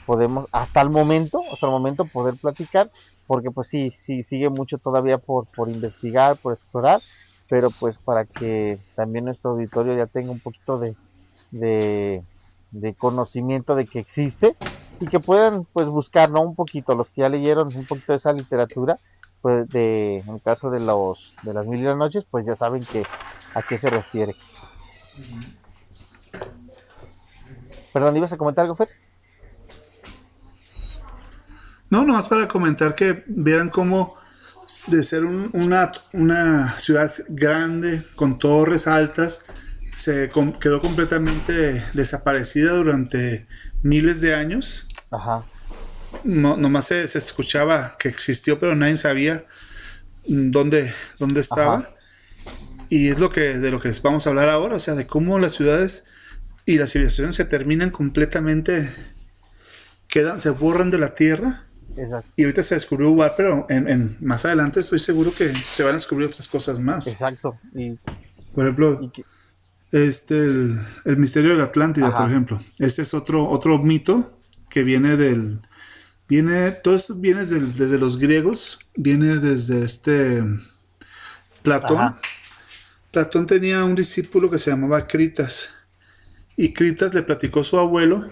podemos, 0.07 0.47
hasta 0.53 0.81
el 0.83 0.91
momento, 0.91 1.41
hasta 1.53 1.67
el 1.67 1.73
momento 1.73 2.05
poder 2.07 2.35
platicar, 2.41 2.91
porque 3.27 3.51
pues 3.51 3.69
sí, 3.69 3.91
sí, 3.91 4.23
sigue 4.23 4.51
mucho 4.51 4.79
todavía 4.79 5.19
por, 5.19 5.47
por 5.47 5.69
investigar, 5.71 6.37
por 6.37 6.53
explorar, 6.55 7.01
pero 7.49 7.71
pues 7.71 7.99
para 7.99 8.25
que 8.27 8.79
también 8.95 9.25
nuestro 9.25 9.53
auditorio 9.53 9.97
ya 9.97 10.07
tenga 10.07 10.31
un 10.31 10.41
poquito 10.41 10.79
de, 10.79 10.95
de, 11.51 12.23
de 12.71 12.95
conocimiento 12.95 13.75
de 13.75 13.87
que 13.87 13.99
existe 13.99 14.55
y 15.01 15.07
que 15.07 15.21
puedan 15.21 15.65
pues 15.73 15.89
buscar, 15.89 16.31
¿no? 16.31 16.43
Un 16.43 16.55
poquito, 16.55 16.95
los 16.95 17.09
que 17.11 17.23
ya 17.23 17.29
leyeron 17.29 17.69
un 17.75 17.87
poquito 17.87 18.13
de 18.13 18.17
esa 18.17 18.33
literatura, 18.33 18.99
pues 19.41 19.69
de, 19.71 20.19
en 20.19 20.29
el 20.35 20.43
caso 20.43 20.71
de 20.71 20.81
los 20.81 21.35
de 21.43 21.55
las 21.55 21.67
mil 21.67 21.81
y 21.81 21.85
una 21.85 21.97
noches, 21.97 22.27
pues 22.31 22.47
ya 22.47 22.57
saben 22.57 22.85
que 22.85 23.03
a 23.55 23.63
qué 23.63 23.79
se 23.79 23.91
refiere. 23.91 24.35
Perdón, 27.93 28.17
¿ibas 28.17 28.33
a 28.33 28.37
comentar 28.37 28.63
algo, 28.65 28.75
Fer? 28.75 28.89
No, 31.91 32.05
nomás 32.05 32.29
para 32.29 32.49
comentar 32.49 32.95
que 32.95 33.23
vieran 33.27 33.69
cómo 33.71 34.17
de 34.89 35.03
ser 35.03 35.25
un- 35.25 35.51
una, 35.53 35.93
una 36.13 36.79
ciudad 36.79 37.13
grande 37.29 38.03
con 38.17 38.39
torres 38.39 38.87
altas, 38.89 39.45
se 39.95 40.29
com- 40.31 40.53
quedó 40.59 40.81
completamente 40.81 41.85
desaparecida 41.93 42.73
durante 42.73 43.47
miles 43.83 44.21
de 44.21 44.35
años. 44.35 44.89
Ajá, 45.11 45.45
No, 46.25 46.57
nomás 46.57 46.87
se, 46.87 47.07
se 47.07 47.19
escuchaba 47.19 47.97
que 47.99 48.09
existió, 48.09 48.59
pero 48.59 48.75
nadie 48.75 48.97
sabía 48.97 49.45
dónde, 50.27 50.93
dónde 51.19 51.41
estaba. 51.41 51.77
Ajá. 51.79 51.91
Y 52.91 53.09
es 53.09 53.19
lo 53.19 53.31
que 53.31 53.59
de 53.59 53.71
lo 53.71 53.81
que 53.81 53.93
vamos 54.03 54.27
a 54.27 54.31
hablar 54.31 54.49
ahora, 54.49 54.77
o 54.77 54.81
sea, 54.81 54.95
de 54.95 55.07
cómo 55.07 55.39
las 55.39 55.53
ciudades 55.53 56.07
y 56.67 56.79
las 56.79 56.93
civilizaciones 56.93 57.37
se 57.37 57.45
terminan 57.45 57.91
completamente, 57.91 58.91
quedan, 60.09 60.41
se 60.41 60.51
borran 60.51 60.91
de 60.91 60.99
la 60.99 61.15
tierra. 61.15 61.65
exacto. 61.97 62.31
Y 62.37 62.45
ahorita 62.45 62.63
se 62.63 62.75
descubrió 62.75 63.11
Ubar, 63.11 63.35
pero 63.37 63.67
en, 63.69 63.89
en- 63.89 64.17
más 64.21 64.45
adelante 64.45 64.81
estoy 64.81 64.99
seguro 64.99 65.33
que 65.35 65.55
se 65.55 65.83
van 65.83 65.93
a 65.93 65.95
descubrir 65.95 66.29
otras 66.29 66.49
cosas 66.49 66.79
más. 66.81 67.07
Exacto. 67.07 67.59
Y, 67.75 67.99
Por 68.55 68.65
ejemplo, 68.65 69.01
y 69.03 69.11
que- 69.11 69.25
este 69.93 70.37
el, 70.39 70.81
el 71.05 71.17
misterio 71.19 71.51
de 71.53 71.57
la 71.59 71.65
Atlántida, 71.65 72.09
Ajá. 72.09 72.19
por 72.23 72.31
ejemplo. 72.31 72.61
Este 72.79 73.03
es 73.03 73.15
otro, 73.15 73.49
otro 73.49 73.79
mito 73.79 74.39
que 74.71 74.83
viene 74.83 75.17
del. 75.17 75.61
Viene. 76.29 76.73
Todo 76.73 76.97
esto 76.97 77.15
viene 77.15 77.45
del- 77.45 77.73
desde 77.75 77.99
los 77.99 78.19
griegos. 78.19 78.79
Viene 78.97 79.37
desde 79.37 79.85
este. 79.85 80.43
Platón. 81.63 81.99
Ajá. 81.99 82.19
Platón 83.15 83.47
tenía 83.47 83.83
un 83.85 83.95
discípulo 83.95 84.51
que 84.51 84.59
se 84.59 84.71
llamaba 84.71 85.07
Critas. 85.07 85.71
Y 86.57 86.73
Critas 86.75 87.15
le 87.15 87.23
platicó 87.23 87.61
a 87.61 87.65
su 87.65 87.79
abuelo. 87.79 88.31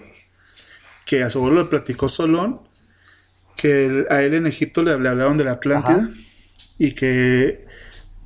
Que 1.05 1.23
a 1.23 1.29
su 1.31 1.39
abuelo 1.39 1.63
le 1.63 1.69
platicó 1.69 2.07
Solón. 2.09 2.61
Que 3.57 3.85
él- 3.87 4.05
a 4.11 4.21
él 4.21 4.33
en 4.35 4.45
Egipto 4.45 4.83
le, 4.83 4.91
hablaban 4.91 5.37
de 5.37 5.43
la 5.45 5.53
Atlántida. 5.53 5.95
Ajá. 5.97 6.09
Y 6.77 6.91
que 6.93 7.65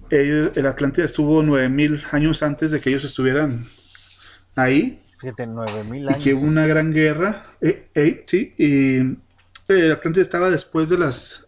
el 0.10 0.66
Atlántida 0.66 1.06
estuvo 1.06 1.42
9000 1.44 2.02
años 2.12 2.44
antes 2.44 2.72
de 2.72 2.80
que 2.82 2.90
ellos 2.90 3.04
estuvieran 3.04 3.66
ahí 4.56 5.02
fíjate, 5.20 5.46
mil 5.48 6.04
y 6.04 6.08
años. 6.08 6.24
que 6.24 6.34
hubo 6.34 6.44
una 6.44 6.66
gran 6.66 6.94
guerra. 6.94 7.44
eh, 7.62 7.88
eh, 7.96 8.24
sí, 8.26 8.54
y 8.58 8.98
el 9.68 9.92
Atlántida 9.92 10.22
estaba 10.22 10.50
después 10.50 10.90
de 10.90 10.98
las 10.98 11.47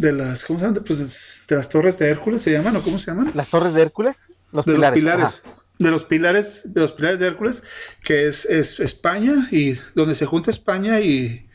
de 0.00 0.12
las 0.12 0.44
¿cómo 0.44 0.58
se 0.58 0.66
llama? 0.66 0.80
Pues 0.84 1.44
de 1.48 1.56
las 1.56 1.68
torres 1.68 1.98
de 1.98 2.08
Hércules 2.08 2.42
se 2.42 2.52
llaman 2.52 2.76
o 2.76 2.82
cómo 2.82 2.98
se 2.98 3.10
llaman? 3.10 3.32
Las 3.34 3.48
torres 3.48 3.74
de 3.74 3.82
Hércules, 3.82 4.30
los 4.52 4.64
de 4.66 4.74
pilares. 4.74 5.02
los 5.02 5.12
pilares. 5.12 5.42
ajá. 5.46 5.56
De 5.78 5.90
los 5.90 6.04
pilares, 6.04 6.74
de 6.74 6.80
los 6.82 6.92
pilares 6.92 7.20
de 7.20 7.26
Hércules, 7.28 7.62
que 8.02 8.28
es, 8.28 8.44
es 8.44 8.80
España 8.80 9.48
y 9.50 9.74
donde 9.94 10.14
se 10.14 10.26
junta 10.26 10.50
España 10.50 11.00
y, 11.00 11.48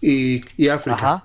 y, 0.00 0.44
y 0.56 0.68
África. 0.68 0.96
Ajá. 0.96 1.24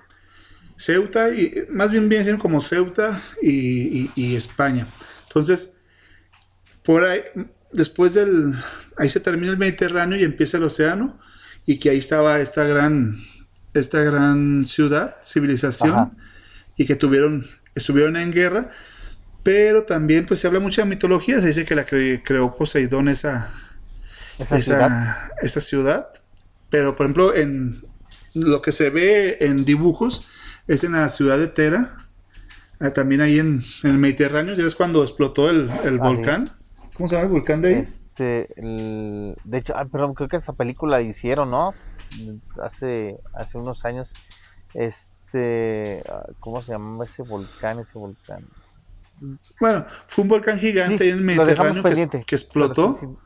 Ceuta 0.75 1.29
y 1.29 1.65
más 1.69 1.91
bien 1.91 2.07
viene 2.09 2.23
siendo 2.23 2.41
como 2.41 2.59
Ceuta 2.61 3.21
y, 3.41 3.49
y- 3.51 4.11
y 4.15 4.35
España. 4.35 4.87
Entonces, 5.27 5.77
por 6.83 7.03
ahí, 7.05 7.21
después 7.73 8.13
del, 8.15 8.53
ahí 8.97 9.09
se 9.09 9.19
termina 9.19 9.51
el 9.51 9.57
Mediterráneo 9.59 10.17
y 10.17 10.23
empieza 10.23 10.57
el 10.57 10.63
océano 10.63 11.19
y 11.65 11.77
que 11.77 11.89
ahí 11.91 11.97
estaba 11.99 12.39
esta 12.39 12.63
gran, 12.63 13.17
esta 13.73 14.01
gran 14.01 14.65
ciudad, 14.65 15.17
civilización 15.23 15.91
Ajá. 15.91 16.11
Y 16.79 16.85
que 16.87 16.95
tuvieron, 16.95 17.45
estuvieron 17.75 18.17
en 18.17 18.31
guerra, 18.31 18.69
pero 19.43 19.83
también 19.83 20.25
pues 20.25 20.39
se 20.39 20.47
habla 20.47 20.59
mucha 20.59 20.85
mitología, 20.85 21.39
se 21.41 21.47
dice 21.47 21.65
que 21.65 21.75
la 21.75 21.85
cre- 21.85 22.21
creó 22.23 22.53
Poseidón 22.53 23.09
esa, 23.09 23.51
Esa 24.39 24.61
ciudad. 24.61 25.17
esa, 25.41 25.59
ciudad. 25.59 26.07
Pero, 26.69 26.95
por 26.95 27.05
ejemplo, 27.05 27.35
en 27.35 27.81
lo 28.33 28.61
que 28.61 28.71
se 28.71 28.89
ve 28.89 29.37
en 29.41 29.65
dibujos 29.65 30.27
es 30.67 30.83
en 30.83 30.93
la 30.93 31.09
ciudad 31.09 31.37
de 31.37 31.47
Tera, 31.47 32.05
ah, 32.79 32.91
también 32.91 33.21
ahí 33.21 33.39
en, 33.39 33.61
en 33.83 33.91
el 33.91 33.97
Mediterráneo, 33.97 34.55
ya 34.55 34.65
es 34.65 34.75
cuando 34.75 35.03
explotó 35.03 35.49
el, 35.49 35.69
el 35.83 35.97
volcán. 35.99 36.51
¿Cómo 36.93 37.09
se 37.09 37.15
llama 37.15 37.25
el 37.27 37.31
volcán 37.33 37.61
de 37.61 37.67
ahí? 37.69 37.75
Este, 37.81 38.47
el- 38.57 39.35
de 39.43 39.57
hecho, 39.57 39.73
ah, 39.75 39.85
perdón, 39.85 40.13
creo 40.13 40.29
que 40.29 40.37
esta 40.37 40.53
película 40.53 40.97
la 40.97 41.01
hicieron, 41.01 41.49
¿no? 41.51 41.73
Hace, 42.63 43.17
hace 43.33 43.57
unos 43.57 43.83
años. 43.83 44.13
Este, 44.73 45.08
ah, 45.33 46.25
¿cómo 46.39 46.61
se 46.63 46.71
llamaba 46.71 47.05
ese 47.05 47.23
volcán? 47.23 47.79
Ese 47.79 47.97
volcán. 47.97 48.45
Bueno, 49.59 49.85
fue 50.07 50.23
un 50.23 50.29
volcán 50.29 50.59
gigante 50.59 51.03
Sí, 51.03 51.09
en 51.09 51.17
el 51.17 51.23
Mediterráneo 51.23 51.83
que, 51.83 52.35
explotó. 52.35 53.17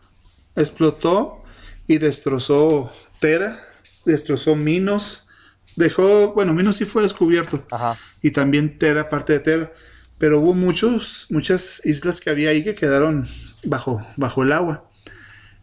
Explotó 0.56 1.44
y 1.88 1.98
destrozó 1.98 2.92
Tera, 3.20 3.60
destrozó 4.06 4.56
Minos, 4.56 5.28
dejó, 5.76 6.34
bueno, 6.34 6.54
Minos 6.54 6.78
sí 6.78 6.86
fue 6.86 7.04
descubierto 7.04 7.66
Ajá. 7.72 7.96
y 8.22 8.32
también 8.32 8.78
Tera, 8.78 9.10
parte 9.10 9.34
de 9.34 9.40
Tera, 9.40 9.74
pero 10.18 10.40
hubo 10.40 10.54
muchos, 10.54 11.28
muchas 11.30 11.86
islas 11.86 12.22
que 12.22 12.30
había 12.30 12.50
ahí 12.50 12.64
que 12.64 12.76
quedaron 12.76 13.28
bajo, 13.64 14.06
bajo 14.16 14.44
el 14.44 14.52
agua. 14.52 14.90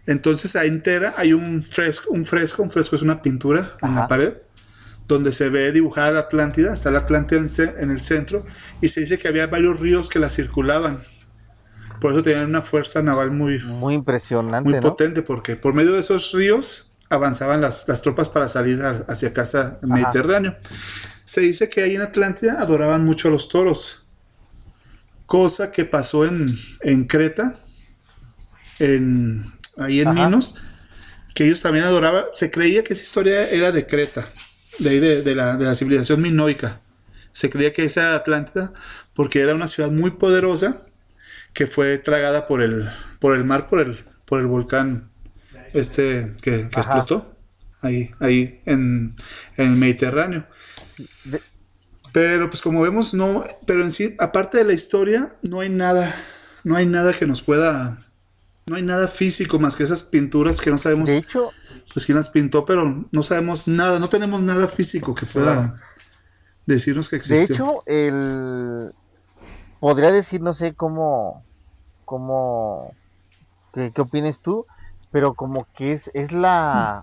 Entonces 0.07 0.57
ahí 0.57 0.69
en 0.69 0.83
Tera 0.83 1.15
hay 1.17 1.33
un 1.33 1.63
fresco, 1.63 2.11
un 2.13 2.25
fresco, 2.25 2.63
un 2.63 2.71
fresco 2.71 2.97
es 2.97 3.03
una 3.03 3.23
pintura 3.23 3.77
en 3.83 3.95
la 3.95 4.09
pared 4.09 4.35
donde 5.15 5.33
se 5.33 5.49
ve 5.49 5.73
dibujada 5.73 6.13
la 6.13 6.21
Atlántida, 6.21 6.73
está 6.73 6.91
la 6.91 7.01
Atlántida 7.01 7.41
en, 7.79 7.91
el 7.91 8.01
centro 8.01 8.47
y 8.81 8.89
se 8.89 9.01
dice 9.01 9.19
que 9.19 9.29
había 9.29 9.47
varios 9.47 9.79
ríos 9.81 10.09
que 10.09 10.19
la 10.19 10.31
circulaban. 10.31 11.01
Por 12.01 12.13
eso 12.13 12.23
tenían 12.23 12.47
una 12.47 12.63
fuerza 12.63 13.03
naval 13.03 13.31
muy, 13.31 13.59
Muy 13.59 13.95
impresionante, 13.95 14.69
muy 14.71 14.81
¿no? 14.81 14.81
potente 14.81 15.23
porque 15.23 15.57
por 15.57 15.75
medio 15.75 15.93
de 15.93 16.01
esos 16.01 16.33
ríos 16.33 16.97
avanzaban 17.11 17.61
las, 17.61 17.87
las 17.89 18.03
tropas 18.03 18.29
para 18.29 18.49
salir 18.49 18.83
a- 18.83 19.05
hacia 19.09 19.33
casa 19.35 19.79
Mediterráneo. 19.83 20.57
Se 21.25 21.41
dice 21.43 21.69
que 21.69 21.83
ahí 21.83 21.97
en 21.97 22.03
Atlántida 22.03 22.61
adoraban 22.61 23.05
mucho 23.05 23.29
a 23.29 23.31
los 23.31 23.49
toros, 23.49 24.07
cosa 25.27 25.71
que 25.73 25.85
pasó 25.85 26.25
en, 26.25 26.47
en 26.81 27.05
Creta, 27.07 27.61
en, 28.79 29.45
ahí 29.79 30.01
en 30.01 30.09
Ajá. 30.09 30.27
Minos, 30.27 30.55
que 31.35 31.45
ellos 31.47 31.63
también 31.63 31.85
adoraban, 31.85 32.25
se 32.35 32.51
creía 32.51 32.83
que 32.85 32.93
esa 32.95 33.03
historia 33.03 33.49
era 33.51 33.73
de 33.73 33.87
Creta, 33.87 34.25
de 34.81 34.91
ahí 34.91 34.99
de, 34.99 35.23
de 35.23 35.35
la, 35.35 35.57
de 35.57 35.65
la 35.65 35.75
civilización 35.75 36.21
minoica. 36.21 36.81
Se 37.33 37.49
creía 37.51 37.73
que 37.73 37.85
esa 37.85 38.15
Atlántida, 38.15 38.73
porque 39.15 39.41
era 39.41 39.55
una 39.55 39.67
ciudad 39.67 39.91
muy 39.91 40.11
poderosa, 40.11 40.83
que 41.53 41.67
fue 41.67 41.99
tragada 41.99 42.47
por 42.47 42.63
el, 42.63 42.89
por 43.19 43.37
el 43.37 43.45
mar, 43.45 43.69
por 43.69 43.81
el, 43.81 44.05
por 44.25 44.41
el 44.41 44.47
volcán 44.47 45.09
este 45.73 46.33
que, 46.43 46.69
que 46.69 46.81
explotó 46.81 47.37
ahí, 47.81 48.11
ahí 48.19 48.61
en, 48.67 49.15
en 49.57 49.67
el 49.67 49.77
Mediterráneo. 49.77 50.47
Pero 52.13 52.51
pues 52.51 52.61
como 52.61 52.83
vemos, 52.83 53.15
no, 53.15 53.45
pero 53.67 53.85
en 53.85 53.93
sí, 53.93 54.17
aparte 54.19 54.59
de 54.59 54.65
la 54.65 54.73
historia, 54.73 55.35
no 55.43 55.61
hay 55.61 55.69
nada, 55.69 56.15
no 56.65 56.77
hay 56.77 56.87
nada 56.87 57.13
que 57.13 57.27
nos 57.27 57.43
pueda 57.43 58.07
no 58.67 58.77
hay 58.77 58.83
nada 58.83 59.09
físico 59.09 59.59
más 59.59 59.75
que 59.75 59.83
esas 59.83 60.05
pinturas 60.05 60.61
que 60.61 60.71
no 60.71 60.79
sabemos 60.79 61.09
De 61.09 61.19
hecho, 61.19 61.51
pues 61.93 62.07
quién 62.07 62.17
las 62.17 62.31
pintó, 62.31 62.65
pero 62.65 63.05
no 63.11 63.23
sabemos 63.23 63.67
nada, 63.69 63.99
no 63.99 64.09
tenemos 64.09 64.43
nada 64.43 64.67
físico 64.69 65.15
que 65.15 65.27
pueda 65.27 65.77
decirnos 66.67 67.09
que 67.09 67.17
de 67.17 67.21
existió. 67.21 67.55
hecho, 67.55 67.83
el 67.87 68.93
podría 69.81 70.13
decir, 70.13 70.41
no 70.41 70.53
sé 70.53 70.75
cómo, 70.75 71.43
cómo, 72.05 72.95
qué, 73.73 73.91
qué 73.93 74.01
opines 74.03 74.39
tú, 74.39 74.67
pero 75.11 75.35
como 75.35 75.67
que 75.75 75.93
es, 75.93 76.11
es 76.15 76.33
la, 76.33 77.03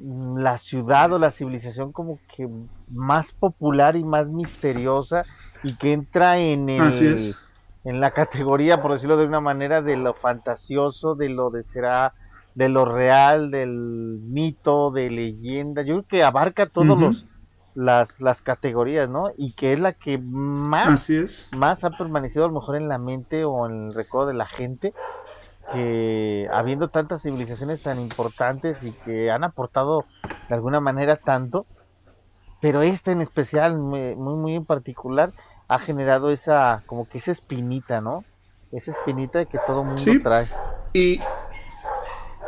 la 0.00 0.58
ciudad 0.58 1.12
o 1.12 1.18
la 1.18 1.30
civilización 1.30 1.92
como 1.92 2.18
que 2.34 2.48
más 2.88 3.32
popular 3.32 3.94
y 3.94 4.04
más 4.04 4.28
misteriosa 4.28 5.24
y 5.62 5.76
que 5.76 5.92
entra 5.92 6.38
en 6.38 6.68
el, 6.68 6.80
Así 6.80 7.06
es. 7.06 7.38
en 7.84 8.00
la 8.00 8.10
categoría, 8.10 8.82
por 8.82 8.92
decirlo 8.92 9.16
de 9.16 9.26
una 9.26 9.40
manera, 9.40 9.82
de 9.82 9.96
lo 9.96 10.14
fantasioso, 10.14 11.14
de 11.14 11.28
lo 11.28 11.50
de 11.50 11.62
será, 11.62 12.14
de 12.54 12.68
lo 12.68 12.84
real, 12.84 13.50
del 13.50 13.70
mito, 14.22 14.90
de 14.90 15.10
leyenda. 15.10 15.82
Yo 15.82 15.94
creo 15.94 16.06
que 16.06 16.22
abarca 16.24 16.66
todos 16.66 16.98
los 16.98 17.26
las, 17.74 18.20
las 18.20 18.42
categorías, 18.42 19.08
¿no? 19.08 19.30
Y 19.36 19.52
que 19.52 19.72
es 19.72 19.80
la 19.80 19.92
que 19.92 20.18
más, 20.18 20.88
Así 20.88 21.16
es. 21.16 21.48
más 21.56 21.84
ha 21.84 21.90
permanecido 21.90 22.44
a 22.44 22.48
lo 22.48 22.54
mejor 22.54 22.76
en 22.76 22.88
la 22.88 22.98
mente 22.98 23.44
o 23.44 23.66
en 23.66 23.86
el 23.86 23.94
recuerdo 23.94 24.28
de 24.28 24.34
la 24.34 24.46
gente, 24.46 24.92
que 25.72 26.48
habiendo 26.52 26.88
tantas 26.88 27.22
civilizaciones 27.22 27.82
tan 27.82 27.98
importantes 27.98 28.82
y 28.82 28.92
que 29.04 29.30
han 29.30 29.42
aportado 29.44 30.04
de 30.48 30.54
alguna 30.54 30.80
manera 30.80 31.16
tanto, 31.16 31.64
pero 32.60 32.82
esta 32.82 33.10
en 33.10 33.22
especial, 33.22 33.78
muy, 33.78 34.14
muy 34.16 34.54
en 34.54 34.66
particular, 34.66 35.32
ha 35.68 35.78
generado 35.78 36.30
esa, 36.30 36.82
como 36.86 37.08
que 37.08 37.18
esa 37.18 37.32
espinita, 37.32 38.00
¿no? 38.02 38.24
Esa 38.70 38.90
espinita 38.90 39.44
que 39.46 39.58
todo 39.66 39.82
mundo 39.84 39.98
Sí. 40.02 40.22
trae. 40.22 40.46
Y, 40.92 41.20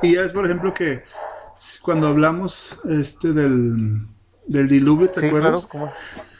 y 0.02 0.14
ya 0.14 0.22
es, 0.22 0.32
por 0.32 0.44
ejemplo, 0.44 0.74
que 0.74 1.04
cuando 1.82 2.08
hablamos 2.08 2.80
este 2.86 3.32
del, 3.32 4.06
del 4.46 4.68
diluvio, 4.68 5.10
¿te 5.10 5.20
Sí, 5.20 5.26
acuerdas? 5.28 5.68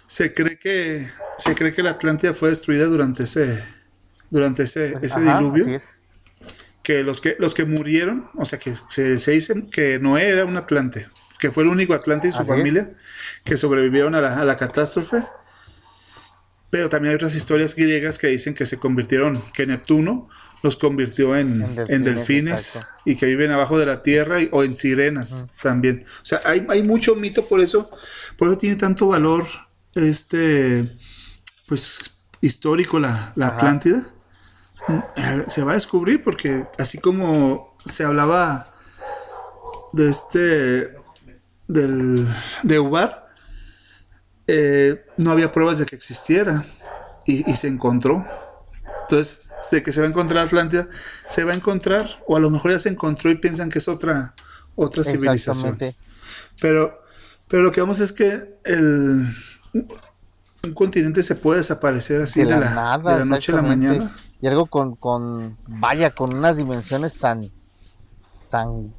Se 0.07 0.35
cree 0.35 0.59
que 0.59 1.09
se 1.39 1.55
cree 1.55 1.73
que 1.73 1.83
la 1.83 1.93
Atlántida 1.93 2.35
fue 2.35 2.51
destruida 2.51 2.87
durante 2.87 3.25
ese 3.25 3.65
durante 4.31 4.65
ese, 4.65 4.99
ese 5.03 5.21
Ajá, 5.21 5.39
diluvio. 5.39 5.67
es. 5.67 5.95
que 6.83 7.03
los 7.03 7.21
que 7.21 7.37
los 7.39 7.55
que 7.55 7.65
murieron, 7.65 8.29
o 8.35 8.45
sea 8.45 8.59
que 8.59 8.75
se, 8.89 9.19
se 9.19 9.31
dice 9.33 9.67
que 9.71 9.99
Noé 9.99 10.29
era 10.29 10.45
un 10.45 10.57
Atlante, 10.57 11.09
que 11.39 11.51
fue 11.51 11.63
el 11.63 11.71
único 11.71 11.95
Atlante 11.95 12.29
y 12.29 12.33
su 12.33 12.39
Así 12.39 12.43
es. 12.43 12.47
familia 12.47 12.91
que 13.45 13.57
sobrevivieron 13.57 14.15
a 14.15 14.21
la, 14.21 14.39
a 14.41 14.45
la 14.45 14.57
catástrofe. 14.57 15.25
Pero 16.71 16.89
también 16.89 17.11
hay 17.11 17.17
otras 17.17 17.35
historias 17.37 17.75
griegas 17.77 18.19
que 18.19 18.27
dicen 18.29 18.55
que 18.55 18.67
se 18.67 18.79
convirtieron, 18.79 19.43
que 19.53 19.67
Neptuno 19.67 20.29
los 20.65 20.77
convirtió 20.77 21.37
en, 21.37 21.61
En 21.63 21.75
delfines, 21.77 21.91
en 21.91 22.05
delfines 22.05 22.77
exacto. 22.77 23.03
y 23.05 23.17
que 23.17 23.27
viven 23.27 23.51
abajo 23.51 23.79
de 23.79 23.85
la 23.85 24.03
tierra 24.03 24.41
y- 24.41 24.49
o 24.51 24.65
en 24.65 24.75
sirenas 24.75 25.49
también. 25.63 26.05
O 26.23 26.25
sea, 26.25 26.41
hay, 26.47 26.67
hay 26.71 26.83
mucho 26.83 27.15
mito 27.17 27.45
por 27.45 27.61
eso, 27.61 27.91
por 28.39 28.49
eso 28.49 28.57
tiene 28.57 28.77
tanto 28.77 29.07
valor 29.07 29.47
este 29.95 30.91
pues 31.69 32.01
histórico 32.41 32.99
la, 32.99 33.33
la. 33.37 33.49
Atlántida. 33.49 34.07
Eh, 35.17 35.45
Se 35.49 35.63
va 35.63 35.73
a 35.73 35.75
descubrir 35.75 36.23
porque 36.23 36.67
así 36.79 36.97
como 36.99 37.77
se 37.85 38.05
hablaba 38.05 38.73
de 39.93 40.09
este 40.11 40.95
del 41.69 42.27
de 42.63 42.79
Ubar 42.81 43.29
eh, 44.47 45.05
no 45.17 45.31
había 45.31 45.53
pruebas 45.53 45.79
de 45.79 45.87
que 45.87 45.97
existiera 45.97 46.65
y, 47.27 47.51
y 47.51 47.55
se 47.57 47.69
encontró 47.69 48.27
entonces 49.05 49.51
de 49.71 49.83
que 49.83 49.93
se 49.93 50.01
va 50.01 50.07
a 50.07 50.11
encontrar 50.11 50.45
Atlántida 50.47 50.89
se 51.27 51.45
va 51.45 51.53
a 51.53 51.55
encontrar 51.55 52.19
o 52.27 52.37
a 52.37 52.41
lo 52.41 52.51
mejor 52.51 52.73
ya 52.73 52.79
se 52.79 52.89
encontró 52.89 53.31
y 53.31 53.37
piensan 53.37 53.71
que 53.71 53.79
es 53.79 53.89
otra 53.89 54.35
otra 54.77 55.03
civilización. 55.05 55.79
Pero 56.61 57.01
pero 57.49 57.63
lo 57.63 57.73
que 57.73 57.81
vamos 57.81 58.01
es 58.01 58.13
que 58.13 58.59
el 58.65 59.27
un 60.65 60.75
continente 60.75 61.23
se 61.23 61.35
puede 61.35 61.59
desaparecer 61.59 62.23
así 62.23 62.41
de, 62.41 62.47
de 62.47 62.61
la, 62.61 62.71
nada, 62.71 63.13
de 63.13 63.19
la 63.21 63.25
noche 63.25 63.53
a 63.53 63.57
la 63.57 63.63
mañana. 63.63 64.17
Y 64.41 64.47
algo 64.47 64.67
con, 64.67 64.95
con, 64.97 65.57
vaya, 65.67 66.11
con 66.11 66.35
unas 66.35 66.57
dimensiones 66.57 67.15
tan, 67.15 67.41
tan 68.51 68.93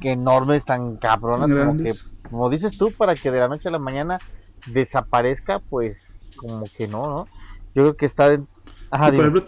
enormes, 0.00 0.64
tan 0.64 0.96
cabronas, 0.96 1.50
como 1.50 1.76
que, 1.76 1.92
como 2.28 2.50
dices 2.50 2.76
tú, 2.76 2.92
para 2.92 3.14
que 3.14 3.30
de 3.30 3.40
la 3.40 3.48
noche 3.48 3.68
a 3.68 3.72
la 3.72 3.78
mañana 3.78 4.20
desaparezca, 4.66 5.58
pues 5.58 6.28
como 6.36 6.66
que 6.76 6.88
no, 6.88 7.06
¿no? 7.06 7.28
Yo 7.74 7.82
creo 7.82 7.96
que 7.96 8.06
está... 8.06 8.28
de- 8.28 8.42
Ajá, 8.90 9.08
y, 9.08 9.12
por 9.12 9.20
ejemplo, 9.26 9.44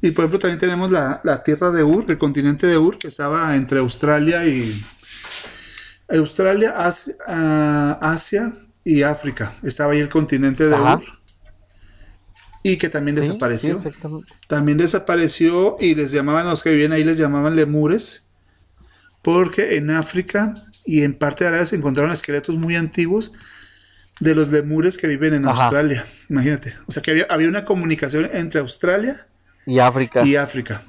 y 0.00 0.10
por 0.12 0.24
ejemplo 0.24 0.38
también 0.38 0.58
tenemos 0.60 0.90
la, 0.90 1.20
la 1.24 1.42
tierra 1.42 1.70
de 1.70 1.82
Ur, 1.82 2.04
el 2.08 2.18
continente 2.18 2.66
de 2.66 2.78
Ur, 2.78 2.98
que 2.98 3.08
estaba 3.08 3.54
entre 3.56 3.80
Australia 3.80 4.46
y 4.46 4.80
Australia, 6.08 6.74
Asia, 6.76 7.14
ah, 7.26 7.98
Asia 8.00 8.54
y 8.84 9.02
África. 9.02 9.54
Estaba 9.62 9.92
ahí 9.92 10.00
el 10.00 10.08
continente 10.08 10.66
de 10.66 10.74
Ajá. 10.74 10.96
Ur. 10.96 11.04
Y 12.62 12.76
que 12.76 12.88
también 12.88 13.16
Sí, 13.16 13.22
desapareció. 13.22 13.78
sí, 13.78 13.88
exactamente. 13.88 14.32
también 14.48 14.78
desapareció 14.78 15.76
y 15.80 15.94
les 15.94 16.12
llamaban, 16.12 16.46
a 16.46 16.50
los 16.50 16.62
que 16.62 16.70
vivían 16.70 16.92
ahí 16.92 17.04
les 17.04 17.18
llamaban 17.18 17.56
lemures, 17.56 18.28
porque 19.22 19.76
en 19.76 19.90
África 19.90 20.54
y 20.84 21.02
en 21.02 21.14
parte 21.18 21.44
de 21.44 21.48
Arabia 21.48 21.66
se 21.66 21.76
encontraron 21.76 22.12
esqueletos 22.12 22.56
muy 22.56 22.76
antiguos 22.76 23.32
de 24.20 24.34
los 24.34 24.48
lemures 24.48 24.96
que 24.96 25.06
viven 25.06 25.34
en 25.34 25.46
Ajá. 25.46 25.64
Australia. 25.64 26.04
Imagínate. 26.28 26.74
O 26.86 26.92
sea 26.92 27.02
que 27.02 27.10
había, 27.12 27.26
había 27.30 27.48
una 27.48 27.64
comunicación 27.64 28.28
entre 28.32 28.60
Australia 28.60 29.26
Y 29.66 29.78
África. 29.78 30.24
y 30.26 30.36
África. 30.36 30.82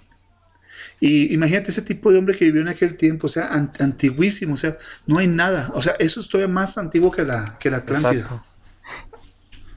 Y 1.02 1.34
imagínate 1.34 1.72
ese 1.72 1.82
tipo 1.82 2.12
de 2.12 2.18
hombre 2.20 2.36
que 2.38 2.46
vivió 2.46 2.62
en 2.62 2.68
aquel 2.68 2.98
tiempo, 2.98 3.28
o 3.28 3.30
sea, 3.30 3.48
an- 3.54 3.72
antiguísimo, 3.80 4.56
o 4.56 4.58
sea, 4.58 4.78
no 5.06 5.18
hay 5.20 5.28
nada. 5.28 5.72
O 5.74 5.82
sea, 5.82 5.96
eso 6.00 6.20
es 6.20 6.28
todavía 6.28 6.54
más 6.54 6.78
antiguo 6.78 7.12
que 7.12 7.24
la, 7.24 7.58
que 7.60 7.70
la 7.72 7.78
Atlántida. 7.78 8.12
Exacto. 8.22 8.42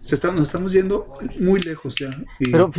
Se 0.01 0.15
está- 0.17 0.33
nos 0.33 0.43
estamos 0.45 0.73
yendo 0.73 1.12
muy 1.38 1.61
lejos 1.61 1.95
ya. 1.97 2.11
Y, 2.41 2.51
Pero 2.51 2.71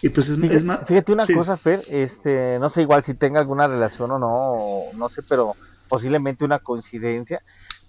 y 0.00 0.08
pues 0.08 0.28
es, 0.30 0.36
Fíjate, 0.36 0.54
es 0.54 0.64
más. 0.64 0.80
fíjate 0.86 1.12
una 1.12 1.26
sí. 1.26 1.34
cosa, 1.34 1.56
Fer, 1.58 1.82
este, 1.88 2.58
no 2.58 2.70
sé 2.70 2.82
igual 2.82 3.04
si 3.04 3.14
tenga 3.14 3.40
alguna 3.40 3.66
relación 3.68 4.10
o 4.12 4.18
no, 4.18 4.98
no 4.98 5.08
sé, 5.10 5.22
pero 5.22 5.54
posiblemente 5.88 6.44
una 6.44 6.58
coincidencia, 6.60 7.42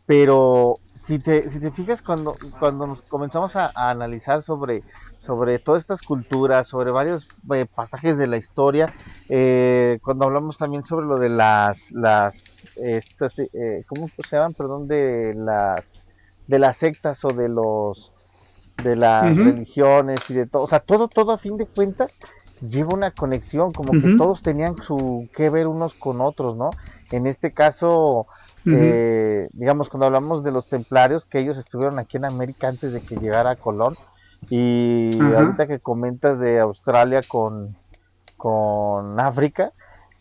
pero 0.05 0.77
si 1.05 1.19
te, 1.19 1.47
si 1.49 1.59
te 1.59 1.69
fijas 1.69 2.01
cuando, 2.01 2.35
cuando 2.59 2.87
nos 2.87 3.07
comenzamos 3.07 3.55
a, 3.55 3.71
a 3.75 3.91
analizar 3.91 4.41
sobre, 4.41 4.81
sobre 4.89 5.59
todas 5.59 5.83
estas 5.83 6.01
culturas, 6.01 6.67
sobre 6.67 6.89
varios 6.89 7.27
eh, 7.53 7.67
pasajes 7.67 8.17
de 8.17 8.25
la 8.25 8.37
historia, 8.37 8.91
eh, 9.29 9.99
cuando 10.03 10.25
hablamos 10.25 10.57
también 10.57 10.83
sobre 10.83 11.05
lo 11.05 11.19
de 11.19 11.29
las, 11.29 11.91
las, 11.91 12.69
estas, 12.77 13.37
eh, 13.37 13.83
¿cómo 13.87 14.09
se 14.09 14.35
llaman? 14.35 14.55
Perdón, 14.55 14.87
de 14.87 15.35
las, 15.35 16.01
de 16.47 16.57
las 16.57 16.77
sectas 16.77 17.23
o 17.23 17.27
de 17.27 17.49
los, 17.49 18.11
de 18.83 18.95
las 18.95 19.37
religiones 19.37 20.27
y 20.29 20.33
de 20.33 20.47
todo, 20.47 20.63
o 20.63 20.67
sea, 20.67 20.79
todo, 20.79 21.07
todo 21.07 21.33
a 21.33 21.37
fin 21.37 21.57
de 21.57 21.67
cuentas 21.67 22.17
lleva 22.67 22.95
una 22.95 23.11
conexión, 23.11 23.69
como 23.69 23.91
que 23.91 24.15
todos 24.17 24.41
tenían 24.41 24.75
su 24.77 25.29
que 25.35 25.51
ver 25.51 25.67
unos 25.67 25.93
con 25.93 26.19
otros, 26.19 26.57
¿no? 26.57 26.71
En 27.11 27.27
este 27.27 27.51
caso, 27.51 28.25
eh, 28.67 29.47
digamos, 29.53 29.89
cuando 29.89 30.05
hablamos 30.07 30.43
de 30.43 30.51
los 30.51 30.67
templarios, 30.67 31.25
que 31.25 31.39
ellos 31.39 31.57
estuvieron 31.57 31.99
aquí 31.99 32.17
en 32.17 32.25
América 32.25 32.67
antes 32.67 32.93
de 32.93 33.01
que 33.01 33.15
llegara 33.17 33.55
Colón, 33.55 33.95
y 34.49 35.09
ahorita 35.21 35.67
que 35.67 35.79
comentas 35.79 36.39
de 36.39 36.59
Australia 36.59 37.21
con, 37.27 37.75
con 38.37 39.19
África, 39.19 39.71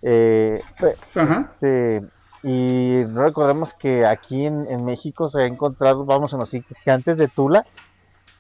eh, 0.02 0.62
este, 0.80 2.06
y 2.42 3.04
no 3.08 3.22
recordemos 3.22 3.72
que 3.74 4.04
aquí 4.06 4.44
en, 4.46 4.66
en 4.70 4.84
México 4.84 5.28
se 5.28 5.42
ha 5.42 5.46
encontrado, 5.46 6.04
vamos 6.04 6.32
en 6.32 6.40
los 6.40 6.50
gigantes 6.50 7.16
de 7.16 7.28
Tula, 7.28 7.66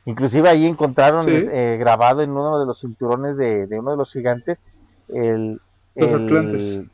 inclusive 0.04 0.48
ahí 0.48 0.66
encontraron 0.66 1.22
Sí. 1.22 1.30
eh, 1.34 1.76
grabado 1.78 2.20
en 2.22 2.30
uno 2.30 2.58
de 2.58 2.66
los 2.66 2.80
cinturones 2.80 3.36
de, 3.36 3.66
de 3.66 3.78
uno 3.78 3.92
de 3.92 3.96
los 3.96 4.12
gigantes 4.12 4.62
el... 5.08 5.60
Los 5.96 6.08
el- 6.10 6.24
Atlantes. 6.24 6.84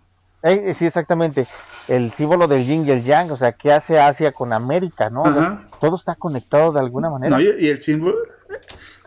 Eh, 0.43 0.75
sí, 0.75 0.87
exactamente, 0.87 1.47
el 1.89 2.13
símbolo 2.13 2.49
del 2.49 2.65
yin 2.65 2.87
y 2.87 2.91
el 2.91 3.05
yang, 3.05 3.31
o 3.31 3.37
sea, 3.37 3.53
¿qué 3.53 3.73
hace 3.73 3.99
Asia 3.99 4.33
con 4.33 4.53
América, 4.53 5.11
no? 5.11 5.23
O 5.23 5.33
sea, 5.33 5.69
todo 5.81 5.97
está 5.97 6.15
conectado 6.15 6.73
de 6.73 6.81
alguna 6.81 7.11
manera. 7.11 7.37
No, 7.37 7.43
y, 7.43 7.49
y 7.59 7.69
el 7.69 7.83
símbolo. 7.83 8.17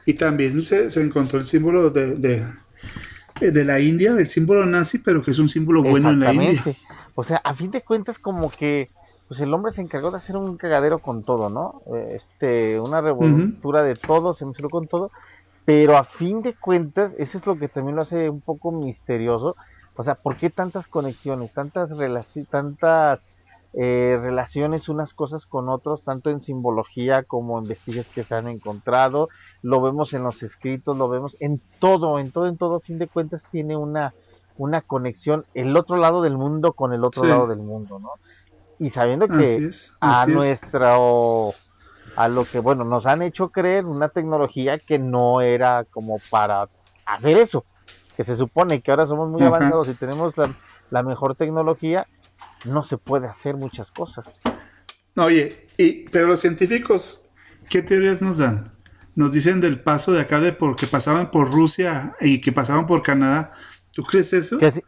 Y 0.06 0.14
también 0.16 0.62
se, 0.62 0.90
se 0.90 1.02
encontró 1.02 1.40
el 1.40 1.46
símbolo 1.46 1.90
de, 1.90 2.16
de, 2.16 2.46
de 3.40 3.66
la 3.66 3.80
India, 3.80 4.12
el 4.12 4.28
símbolo 4.28 4.66
nazi, 4.66 5.00
pero 5.00 5.24
que 5.24 5.32
es 5.32 5.40
un 5.40 5.50
símbolo 5.50 5.82
bueno 5.82 6.10
en 6.10 6.20
la 6.20 6.34
India. 6.34 6.50
Exactamente. 6.52 6.82
O 7.16 7.24
sea, 7.24 7.38
a 7.44 7.54
fin 7.54 7.72
de 7.72 7.82
cuentas, 7.82 8.20
como 8.20 8.50
que 8.52 8.90
pues 9.28 9.40
el 9.40 9.54
hombre 9.54 9.72
se 9.72 9.82
encargó 9.82 10.12
de 10.12 10.18
hacer 10.18 10.36
un 10.36 10.58
cagadero 10.58 11.00
con 11.00 11.24
todo, 11.24 11.50
¿no? 11.50 11.82
Eh, 11.96 12.14
Este, 12.16 12.80
una 12.80 13.02
revoltura 13.02 13.82
de 13.82 13.96
todo, 13.96 14.34
se 14.34 14.46
mezcló 14.46 14.70
con 14.70 14.88
todo, 14.88 15.10
pero 15.66 15.96
a 15.98 16.04
fin 16.04 16.42
de 16.42 16.54
cuentas, 16.54 17.16
eso 17.18 17.38
es 17.38 17.48
lo 17.48 17.58
que 17.58 17.70
también 17.70 17.96
lo 17.96 18.02
hace 18.02 18.30
un 18.30 18.42
poco 18.42 18.72
misterioso. 18.72 19.56
O 19.96 20.04
sea, 20.04 20.16
¿por 20.16 20.38
qué 20.38 20.50
tantas 20.50 20.88
conexiones, 20.88 21.54
tantas 21.54 21.98
relaciones, 21.98 22.50
tantas 22.50 23.30
eh, 23.74 24.18
relaciones 24.22 24.90
unas 24.90 25.14
cosas 25.14 25.46
con 25.46 25.70
otros, 25.70 26.04
tanto 26.04 26.30
en 26.30 26.42
simbología 26.42 27.24
como 27.24 27.60
en 27.60 27.68
vestigios 27.68 28.08
que 28.10 28.24
se 28.24 28.36
han 28.36 28.48
encontrado? 28.48 29.30
Lo 29.62 29.82
vemos 29.82 30.14
en 30.14 30.24
los 30.24 30.42
escritos, 30.44 30.98
lo 30.98 31.10
vemos 31.10 31.38
en 31.40 31.62
todo, 31.80 32.20
en 32.20 32.32
todo, 32.32 32.48
en 32.48 32.58
todo, 32.58 32.78
a 32.78 32.82
fin 32.82 32.98
de 33.00 33.08
cuentas 33.08 33.48
tiene 33.50 33.76
una 33.78 34.14
una 34.56 34.82
conexión 34.82 35.46
el 35.56 35.76
otro 35.76 35.98
lado 35.98 36.22
del 36.22 36.38
mundo 36.38 36.74
con 36.74 36.94
el 36.94 37.04
otro 37.04 37.24
Sí. 37.24 37.30
lado 37.30 37.48
del 37.48 37.58
mundo, 37.60 37.98
¿no? 38.00 38.10
Y 38.78 38.90
sabiendo 38.92 39.28
que 39.28 39.44
Así 39.44 39.66
es, 39.66 39.98
a 40.00 40.12
así 40.12 40.32
nuestro 40.34 41.54
a 42.16 42.28
lo 42.28 42.46
que 42.46 42.60
bueno 42.60 42.84
nos 42.86 43.06
han 43.06 43.22
hecho 43.24 43.50
creer 43.50 43.86
una 43.86 44.10
tecnología 44.10 44.78
que 44.80 45.00
no 45.00 45.42
era 45.42 45.86
como 45.92 46.20
para 46.30 46.68
hacer 47.06 47.38
eso 47.38 47.64
que 48.16 48.24
se 48.24 48.36
supone 48.36 48.82
que 48.82 48.92
ahora 48.92 49.06
somos 49.08 49.30
muy 49.32 49.42
Ajá. 49.42 49.56
avanzados 49.56 49.90
y 49.90 49.94
tenemos 49.94 50.38
la, 50.38 50.54
la 50.90 51.04
mejor 51.04 51.36
tecnología 51.36 52.08
no 52.66 52.84
se 52.84 52.98
puede 52.98 53.28
hacer 53.28 53.56
muchas 53.56 53.92
cosas 53.92 54.32
Oye, 55.16 55.68
y, 55.78 56.10
pero 56.10 56.28
los 56.28 56.40
científicos, 56.40 57.26
¿qué 57.70 57.82
teorías 57.82 58.22
nos 58.22 58.40
dan? 58.40 58.72
Nos 59.16 59.32
dicen 59.32 59.62
del 59.62 59.80
paso 59.80 60.12
de 60.12 60.22
acá 60.22 60.40
de 60.40 60.54
porque 60.54 60.88
pasaban 60.88 61.30
por 61.30 61.52
Rusia 61.52 62.16
y 62.20 62.42
que 62.42 62.52
pasaban 62.52 62.88
por 62.88 63.04
Canadá. 63.04 63.52
¿Tú 63.92 64.04
crees 64.04 64.34
eso? 64.34 64.58
que 64.58 64.84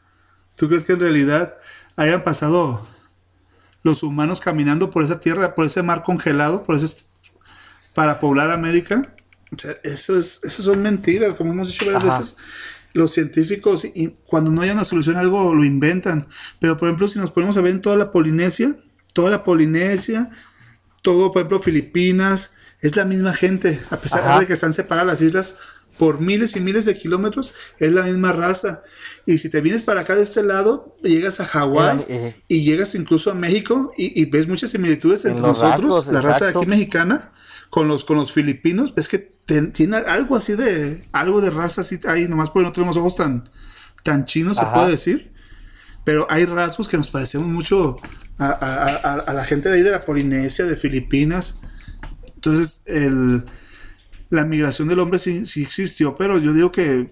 ¿Tú 0.56 0.68
crees 0.68 0.84
que 0.84 0.94
en 0.94 1.00
realidad 1.00 1.56
hayan 1.96 2.24
pasado 2.24 2.88
los 3.84 4.02
humanos 4.02 4.42
caminando 4.42 4.90
por 4.90 5.04
esa 5.04 5.20
tierra, 5.20 5.54
por 5.54 5.68
ese 5.68 5.84
mar 5.84 6.04
congelado, 6.04 6.64
por 6.64 6.76
ese 6.76 7.04
para 7.94 8.20
poblar 8.20 8.50
América? 8.50 9.14
O 9.52 9.58
sea, 9.60 9.76
eso 9.84 10.18
es, 10.18 10.44
esas 10.44 10.66
son 10.66 10.82
mentiras, 10.82 11.36
como 11.36 11.54
hemos 11.54 11.68
dicho 11.68 11.86
varias 11.86 12.04
Ajá. 12.04 12.18
veces. 12.18 12.38
Los 12.95 13.12
científicos, 13.12 13.84
y 13.84 14.15
cuando 14.25 14.51
no 14.51 14.62
hay 14.62 14.69
una 14.69 14.86
solución 14.86 15.17
a 15.17 15.19
algo, 15.19 15.53
lo 15.53 15.65
inventan. 15.65 16.27
Pero, 16.62 16.77
por 16.77 16.88
ejemplo, 16.88 17.10
si 17.10 17.19
nos 17.19 17.31
ponemos 17.31 17.58
a 17.58 17.62
ver 17.62 17.73
en 17.73 17.81
toda 17.81 17.97
la 17.97 18.10
Polinesia, 18.10 18.77
toda 19.13 19.29
la 19.29 19.43
Polinesia, 19.43 20.29
todo, 21.03 21.31
por 21.34 21.41
ejemplo, 21.41 21.60
Filipinas, 21.60 22.53
es 22.79 22.95
la 22.95 23.03
misma 23.03 23.34
gente, 23.34 23.79
a 23.89 23.97
pesar 23.97 24.21
Ajá. 24.23 24.39
de 24.39 24.47
que 24.47 24.53
están 24.53 24.71
separadas 24.71 25.08
las 25.08 25.21
islas 25.21 25.58
por 25.97 26.21
miles 26.21 26.55
y 26.55 26.62
miles 26.62 26.86
de 26.86 26.95
kilómetros, 26.95 27.53
es 27.79 27.91
la 27.91 28.03
misma 28.03 28.31
raza. 28.31 28.81
Y 29.25 29.39
si 29.39 29.49
te 29.49 29.60
vienes 29.60 29.81
para 29.81 30.01
acá 30.01 30.15
de 30.15 30.23
este 30.23 30.41
lado, 30.41 30.95
llegas 31.03 31.39
a 31.41 31.45
Hawái 31.45 32.05
Eh, 32.08 32.36
y 32.47 32.63
llegas 32.63 32.95
incluso 32.95 33.29
a 33.29 33.34
México 33.34 33.91
y, 33.97 34.21
y 34.21 34.25
ves 34.25 34.47
muchas 34.47 34.71
similitudes 34.71 35.25
En 35.25 35.31
entre 35.31 35.47
nosotros, 35.47 35.73
rasgos, 35.84 36.08
la 36.08 36.21
raza 36.21 36.45
de 36.45 36.51
aquí 36.51 36.65
mexicana, 36.65 37.34
con 37.69 37.88
los, 37.89 38.05
con 38.05 38.17
los 38.17 38.31
filipinos, 38.31 38.95
ves 38.95 39.10
que 39.10 39.35
ten- 39.45 39.71
tiene 39.73 39.97
algo 39.97 40.36
así 40.36 40.55
de, 40.55 41.03
algo 41.12 41.41
de 41.41 41.49
raza 41.49 41.81
así 41.81 41.99
ahí, 42.08 42.27
nomás 42.27 42.49
porque 42.49 42.65
no 42.67 42.71
tenemos 42.73 42.97
ojos 42.97 43.15
tan, 43.15 43.47
tan 44.03 44.25
chinos, 44.25 44.58
se 44.58 44.65
puede 44.65 44.91
decir. 44.91 45.31
Pero 46.03 46.27
hay 46.29 46.45
rasgos 46.45 46.88
que 46.88 46.97
nos 46.97 47.10
parecemos 47.10 47.47
mucho 47.47 47.97
a, 48.38 48.47
a- 48.47 48.86
a- 48.86 49.19
a 49.21 49.34
la 49.34 49.43
gente 49.43 49.69
de 49.69 49.75
ahí 49.75 49.81
de 49.81 49.91
la 49.91 50.01
Polinesia, 50.01 50.65
de 50.65 50.75
Filipinas. 50.75 51.60
Entonces, 52.36 52.81
el, 52.86 53.43
la 54.29 54.45
migración 54.45 54.88
del 54.88 54.99
hombre 54.99 55.17
sí, 55.19 55.45
sí 55.45 55.63
existió, 55.63 56.15
pero 56.15 56.38
yo 56.38 56.53
digo 56.53 56.71
que 56.71 57.12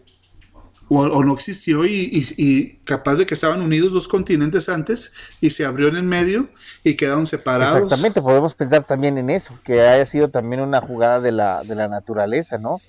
o, 0.89 1.01
o 1.01 1.23
no 1.23 1.33
existió 1.33 1.85
y, 1.85 2.09
y- 2.11 2.23
y 2.37 2.75
capaz 2.85 3.15
de 3.15 3.25
que 3.25 3.33
estaban 3.33 3.61
unidos 3.61 3.93
dos 3.93 4.07
continentes 4.07 4.69
antes 4.69 5.13
y 5.41 5.49
se 5.51 5.65
abrió 5.65 5.87
en 5.87 5.95
el 5.97 6.03
medio 6.03 6.49
y 6.83 6.95
quedaron 6.95 7.25
separados. 7.25 7.93
exactamente 7.93 8.21
podemos 8.21 8.55
pensar 8.55 8.85
también 8.85 9.17
en 9.17 9.29
eso 9.29 9.59
que 9.63 9.81
haya 9.81 10.05
sido 10.05 10.29
también 10.29 10.61
una 10.61 10.81
jugada 10.81 11.19
de 11.21 11.31
la 11.31 11.63
de 11.63 11.75
la 11.75 11.87
naturaleza 11.87 12.57
no 12.57 12.83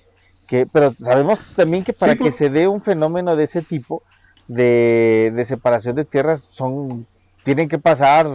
que 0.47 0.67
pero 0.67 0.93
sabemos 0.99 1.43
también 1.55 1.83
que 1.83 1.93
para 1.93 2.15
Sí, 2.15 2.19
que 2.19 2.31
se 2.31 2.49
dé 2.49 2.67
un 2.67 2.81
fenómeno 2.81 3.35
de 3.35 3.45
ese 3.45 3.63
tipo 3.63 4.03
de, 4.47 5.33
de 5.35 5.45
separación 5.45 5.95
de 5.95 6.05
tierras 6.05 6.47
son 6.51 7.07
tienen 7.43 7.67
que 7.69 7.79
pasar 7.79 8.27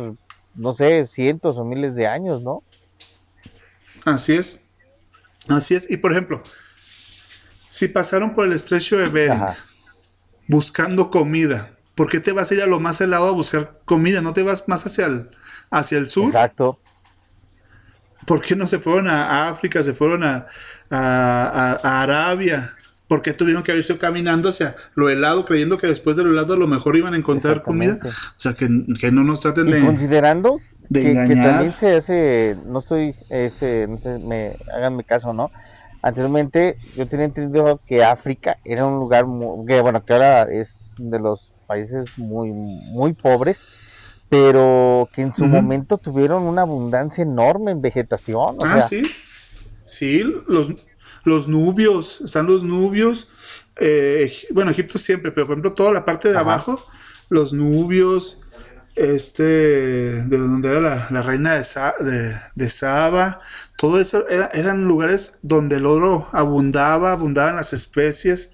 no 0.54 0.72
sé 0.72 1.04
cientos 1.04 1.58
o 1.58 1.64
miles 1.64 1.94
de 1.94 2.06
años 2.08 2.42
no 2.42 2.64
Así 4.04 4.34
es. 4.34 4.60
Así 5.48 5.74
es. 5.74 5.90
Y 5.90 5.98
por 5.98 6.12
ejemplo, 6.12 6.42
si 7.70 7.88
pasaron 7.88 8.34
por 8.34 8.46
el 8.46 8.52
estrecho 8.52 8.98
de 8.98 9.08
Bering 9.08 9.32
Ajá. 9.32 9.56
buscando 10.48 11.10
comida, 11.10 11.70
¿por 11.94 12.08
qué 12.08 12.20
te 12.20 12.32
vas 12.32 12.50
a 12.50 12.54
ir 12.54 12.62
a 12.62 12.66
lo 12.66 12.80
más 12.80 13.00
helado 13.00 13.28
a 13.28 13.32
buscar 13.32 13.80
comida? 13.84 14.20
¿No 14.20 14.32
te 14.32 14.42
vas 14.42 14.68
más 14.68 14.84
hacia 14.86 15.06
el, 15.06 15.30
hacia 15.70 15.98
el 15.98 16.08
sur? 16.08 16.26
exacto 16.26 16.78
¿Por 18.26 18.40
qué 18.42 18.54
no 18.54 18.68
se 18.68 18.78
fueron 18.78 19.08
a, 19.08 19.48
África, 19.48 19.82
se 19.82 19.94
fueron 19.94 20.22
a, 20.24 20.46
a- 20.90 21.78
a- 21.82 21.88
a 21.88 22.02
Arabia? 22.02 22.74
¿Por 23.08 23.22
qué 23.22 23.32
tuvieron 23.32 23.62
que 23.62 23.72
haberse 23.72 23.96
caminando 23.98 24.50
hacia 24.50 24.76
lo 24.94 25.08
helado, 25.08 25.44
creyendo 25.44 25.78
que 25.78 25.88
después 25.88 26.16
de 26.16 26.22
lo 26.24 26.30
helado 26.30 26.54
a 26.54 26.58
lo 26.58 26.68
mejor 26.68 26.96
iban 26.96 27.14
a 27.14 27.16
encontrar 27.16 27.62
comida? 27.62 27.98
O 28.04 28.10
sea, 28.36 28.52
que, 28.54 28.68
que 29.00 29.10
no 29.10 29.24
nos 29.24 29.40
traten 29.40 29.68
y 29.68 29.72
de... 29.72 29.80
considerando 29.80 30.60
de 30.88 31.02
que, 31.02 31.06
que 31.06 31.10
engañar. 31.10 31.52
también 31.52 31.72
se 31.74 31.96
hace, 31.96 32.56
no 32.66 32.78
estoy, 32.80 33.14
este, 33.30 33.88
no 33.88 33.98
sé, 33.98 34.18
me 34.18 34.56
háganme 34.72 35.02
caso, 35.02 35.32
¿no? 35.32 35.50
Anteriormente 36.02 36.78
yo 36.96 37.06
tenía 37.06 37.26
entendido 37.26 37.80
que 37.86 38.02
África 38.04 38.56
era 38.64 38.86
un 38.86 38.98
lugar 38.98 39.26
muy, 39.26 39.66
que 39.66 39.80
bueno, 39.80 40.04
que 40.04 40.12
ahora 40.14 40.42
es 40.44 40.94
de 40.98 41.18
los 41.18 41.52
países 41.66 42.16
muy, 42.16 42.52
muy 42.52 43.12
pobres, 43.12 43.66
pero 44.28 45.08
que 45.12 45.22
en 45.22 45.34
su 45.34 45.44
momento 45.44 45.98
tuvieron 45.98 46.44
una 46.44 46.62
abundancia 46.62 47.22
enorme 47.22 47.72
en 47.72 47.82
vegetación, 47.82 48.56
o 48.58 48.64
ah, 48.64 48.68
sea, 48.68 48.80
sí. 48.80 49.02
Sí, 49.84 50.22
los, 50.46 50.68
los 51.24 51.48
nubios, 51.48 52.20
están 52.22 52.46
los 52.46 52.64
nubios. 52.64 53.28
eh, 53.76 54.32
bueno, 54.52 54.70
Egipto 54.70 54.98
siempre, 54.98 55.32
pero 55.32 55.46
por 55.46 55.54
ejemplo, 55.54 55.72
toda 55.74 55.92
la 55.92 56.04
parte 56.04 56.28
de 56.28 56.34
Ajá. 56.34 56.44
abajo, 56.44 56.84
los 57.28 57.52
nubios, 57.52 58.49
este, 59.00 59.42
de 59.44 60.38
donde 60.38 60.68
era 60.68 60.80
la, 60.80 61.06
la 61.10 61.22
reina 61.22 61.54
de, 61.54 61.64
Sa- 61.64 61.94
de, 62.00 62.36
de 62.54 62.68
Saba, 62.68 63.40
todo 63.76 64.00
eso 64.00 64.28
era- 64.28 64.50
eran 64.52 64.84
lugares 64.84 65.38
donde 65.42 65.76
el 65.76 65.86
oro 65.86 66.28
abundaba, 66.32 67.12
abundaban 67.12 67.56
las 67.56 67.72
especies. 67.72 68.52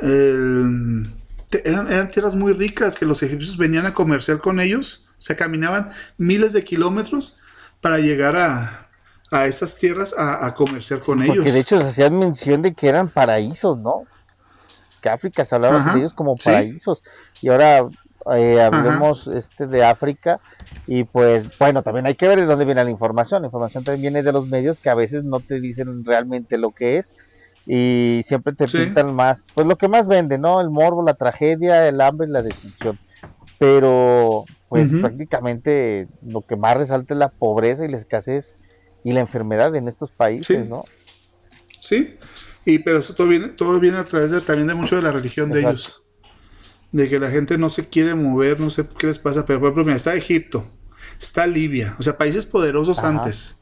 el- 0.00 1.06
eran, 1.64 1.90
eran 1.92 2.10
tierras 2.10 2.36
muy 2.36 2.52
ricas 2.52 2.96
que 2.96 3.04
los 3.06 3.22
egipcios 3.22 3.56
venían 3.56 3.84
a 3.86 3.94
comerciar 3.94 4.38
con 4.38 4.60
ellos. 4.60 5.06
O 5.18 5.22
sea, 5.22 5.36
caminaban 5.36 5.88
miles 6.16 6.52
de 6.52 6.64
kilómetros 6.64 7.40
para 7.80 7.98
llegar 7.98 8.36
a, 8.36 8.86
a 9.30 9.46
esas 9.46 9.76
tierras 9.76 10.14
a, 10.16 10.46
a 10.46 10.54
comerciar 10.54 11.00
con 11.00 11.22
ellos. 11.22 11.36
porque 11.36 11.52
de 11.52 11.60
hecho 11.60 11.78
se 11.80 11.86
hacían 11.86 12.18
mención 12.18 12.62
de 12.62 12.72
que 12.72 12.88
eran 12.88 13.08
paraísos, 13.08 13.76
¿no? 13.78 14.04
Que 15.02 15.08
África 15.08 15.44
se 15.44 15.54
hablaba 15.54 15.76
Ajá, 15.78 15.92
de 15.94 15.98
ellos 16.00 16.14
como 16.14 16.36
sí. 16.36 16.44
paraísos. 16.44 17.02
Y 17.42 17.48
ahora 17.48 17.86
eh, 18.34 18.60
hablemos 18.60 19.26
este 19.28 19.66
de 19.66 19.84
África 19.84 20.40
y 20.86 21.04
pues 21.04 21.56
bueno, 21.58 21.82
también 21.82 22.06
hay 22.06 22.14
que 22.14 22.26
ver 22.28 22.40
de 22.40 22.46
dónde 22.46 22.64
viene 22.64 22.82
la 22.84 22.90
información. 22.90 23.42
La 23.42 23.48
información 23.48 23.84
también 23.84 24.02
viene 24.02 24.22
de 24.22 24.32
los 24.32 24.48
medios 24.48 24.78
que 24.78 24.90
a 24.90 24.94
veces 24.94 25.24
no 25.24 25.40
te 25.40 25.60
dicen 25.60 26.04
realmente 26.04 26.58
lo 26.58 26.70
que 26.70 26.98
es 26.98 27.14
y 27.66 28.22
siempre 28.24 28.54
te 28.54 28.66
Sí. 28.66 28.78
pintan 28.78 29.14
más, 29.14 29.48
pues 29.54 29.66
lo 29.66 29.76
que 29.76 29.88
más 29.88 30.08
vende, 30.08 30.38
¿no? 30.38 30.60
El 30.60 30.70
morbo, 30.70 31.04
la 31.04 31.14
tragedia, 31.14 31.86
el 31.88 32.00
hambre 32.00 32.26
y 32.28 32.30
la 32.32 32.42
destrucción. 32.42 32.98
Pero 33.58 34.44
pues 34.68 34.90
Ujú. 34.90 35.00
prácticamente 35.00 36.06
lo 36.22 36.42
que 36.42 36.56
más 36.56 36.76
resalta 36.76 37.14
es 37.14 37.18
la 37.18 37.28
pobreza 37.28 37.84
y 37.84 37.88
la 37.88 37.96
escasez 37.96 38.58
y 39.04 39.12
la 39.12 39.20
enfermedad 39.20 39.74
en 39.76 39.88
estos 39.88 40.12
países, 40.12 40.62
Sí. 40.64 40.68
¿no? 40.68 40.84
Sí, 41.80 42.18
y 42.64 42.78
pero 42.80 42.98
eso 42.98 43.14
todo 43.14 43.26
viene, 43.26 43.48
todo 43.48 43.78
viene 43.80 43.96
a 43.98 44.04
través 44.04 44.30
de, 44.30 44.40
también 44.40 44.68
de 44.68 44.74
mucho 44.74 44.96
de 44.96 45.02
la 45.02 45.12
religión 45.12 45.50
de 45.50 45.60
ellos. 45.60 46.02
De 46.92 47.08
que 47.08 47.18
la 47.20 47.30
gente 47.30 47.56
no 47.56 47.68
se 47.68 47.88
quiere 47.88 48.14
mover, 48.14 48.58
no 48.60 48.68
sé 48.70 48.84
qué 48.98 49.06
les 49.06 49.18
pasa, 49.18 49.46
pero 49.46 49.60
por 49.60 49.68
ejemplo, 49.68 49.84
mira, 49.84 49.96
está 49.96 50.14
Egipto, 50.14 50.68
está 51.20 51.46
Libia, 51.46 51.94
o 51.98 52.02
sea, 52.02 52.18
países 52.18 52.46
poderosos 52.46 52.98
Ajá. 52.98 53.08
antes. 53.10 53.56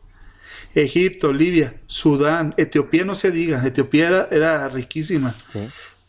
Egipto, 0.75 1.33
Libia, 1.33 1.75
Sudán, 1.87 2.55
Etiopía 2.57 3.05
no 3.05 3.15
se 3.15 3.31
diga, 3.31 3.65
Etiopía 3.67 4.09
era, 4.09 4.29
era 4.31 4.69
riquísima. 4.69 5.35
Sí. 5.53 5.61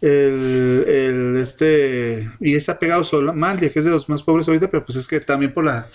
El, 0.02 0.86
el, 0.88 1.38
este, 1.38 2.30
y 2.40 2.56
está 2.56 2.80
pegado 2.80 3.04
Somalia, 3.04 3.70
que 3.70 3.80
es 3.80 3.86
de 3.86 3.92
los 3.92 4.08
más 4.08 4.24
pobres 4.24 4.48
ahorita, 4.48 4.70
pero 4.72 4.86
pues 4.86 4.98
es 4.98 5.08
que 5.08 5.20
también 5.20 5.54
por 5.54 5.66
la, 5.66 5.90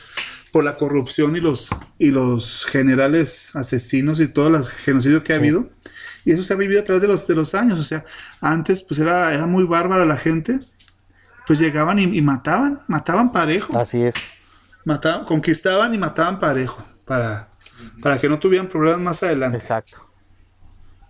por 0.53 0.63
la 0.65 0.77
corrupción 0.77 1.35
y 1.37 1.41
los, 1.41 1.71
y 1.99 2.11
los 2.11 2.67
generales 2.67 3.57
asesinos 3.57 4.21
y 4.21 4.29
todo 4.29 4.49
el 4.55 4.63
genocidio 4.63 5.23
que 5.25 5.33
ha 5.33 5.37
Sí. 5.37 5.41
habido. 5.41 5.71
Y 6.27 6.33
eso 6.33 6.43
se 6.43 6.53
ha 6.55 6.57
vivido 6.57 6.81
a 6.81 6.85
través 6.85 7.03
de 7.03 7.09
los, 7.09 7.27
de 7.27 7.35
los 7.35 7.55
años. 7.55 7.79
O 7.79 7.83
sea, 7.85 8.05
antes 8.41 8.83
pues 8.83 8.99
era, 9.01 9.33
era 9.35 9.47
muy 9.47 9.65
bárbara 9.65 10.05
la 10.07 10.17
gente. 10.17 10.61
Pues 11.47 11.59
llegaban 11.59 11.99
y, 11.99 12.05
y 12.05 12.23
mataban, 12.23 12.81
mataban 12.89 13.33
parejo. 13.33 13.79
Así 13.79 14.03
es. 14.03 14.15
Mataban, 14.85 15.25
conquistaban 15.25 15.93
y 15.95 15.99
mataban 15.99 16.39
parejo. 16.39 16.83
Para, 17.05 17.49
para 18.03 18.19
que 18.19 18.29
no 18.29 18.39
tuvieran 18.39 18.69
problemas 18.69 19.01
más 19.01 19.23
adelante. 19.23 19.59
Exacto. 19.59 20.07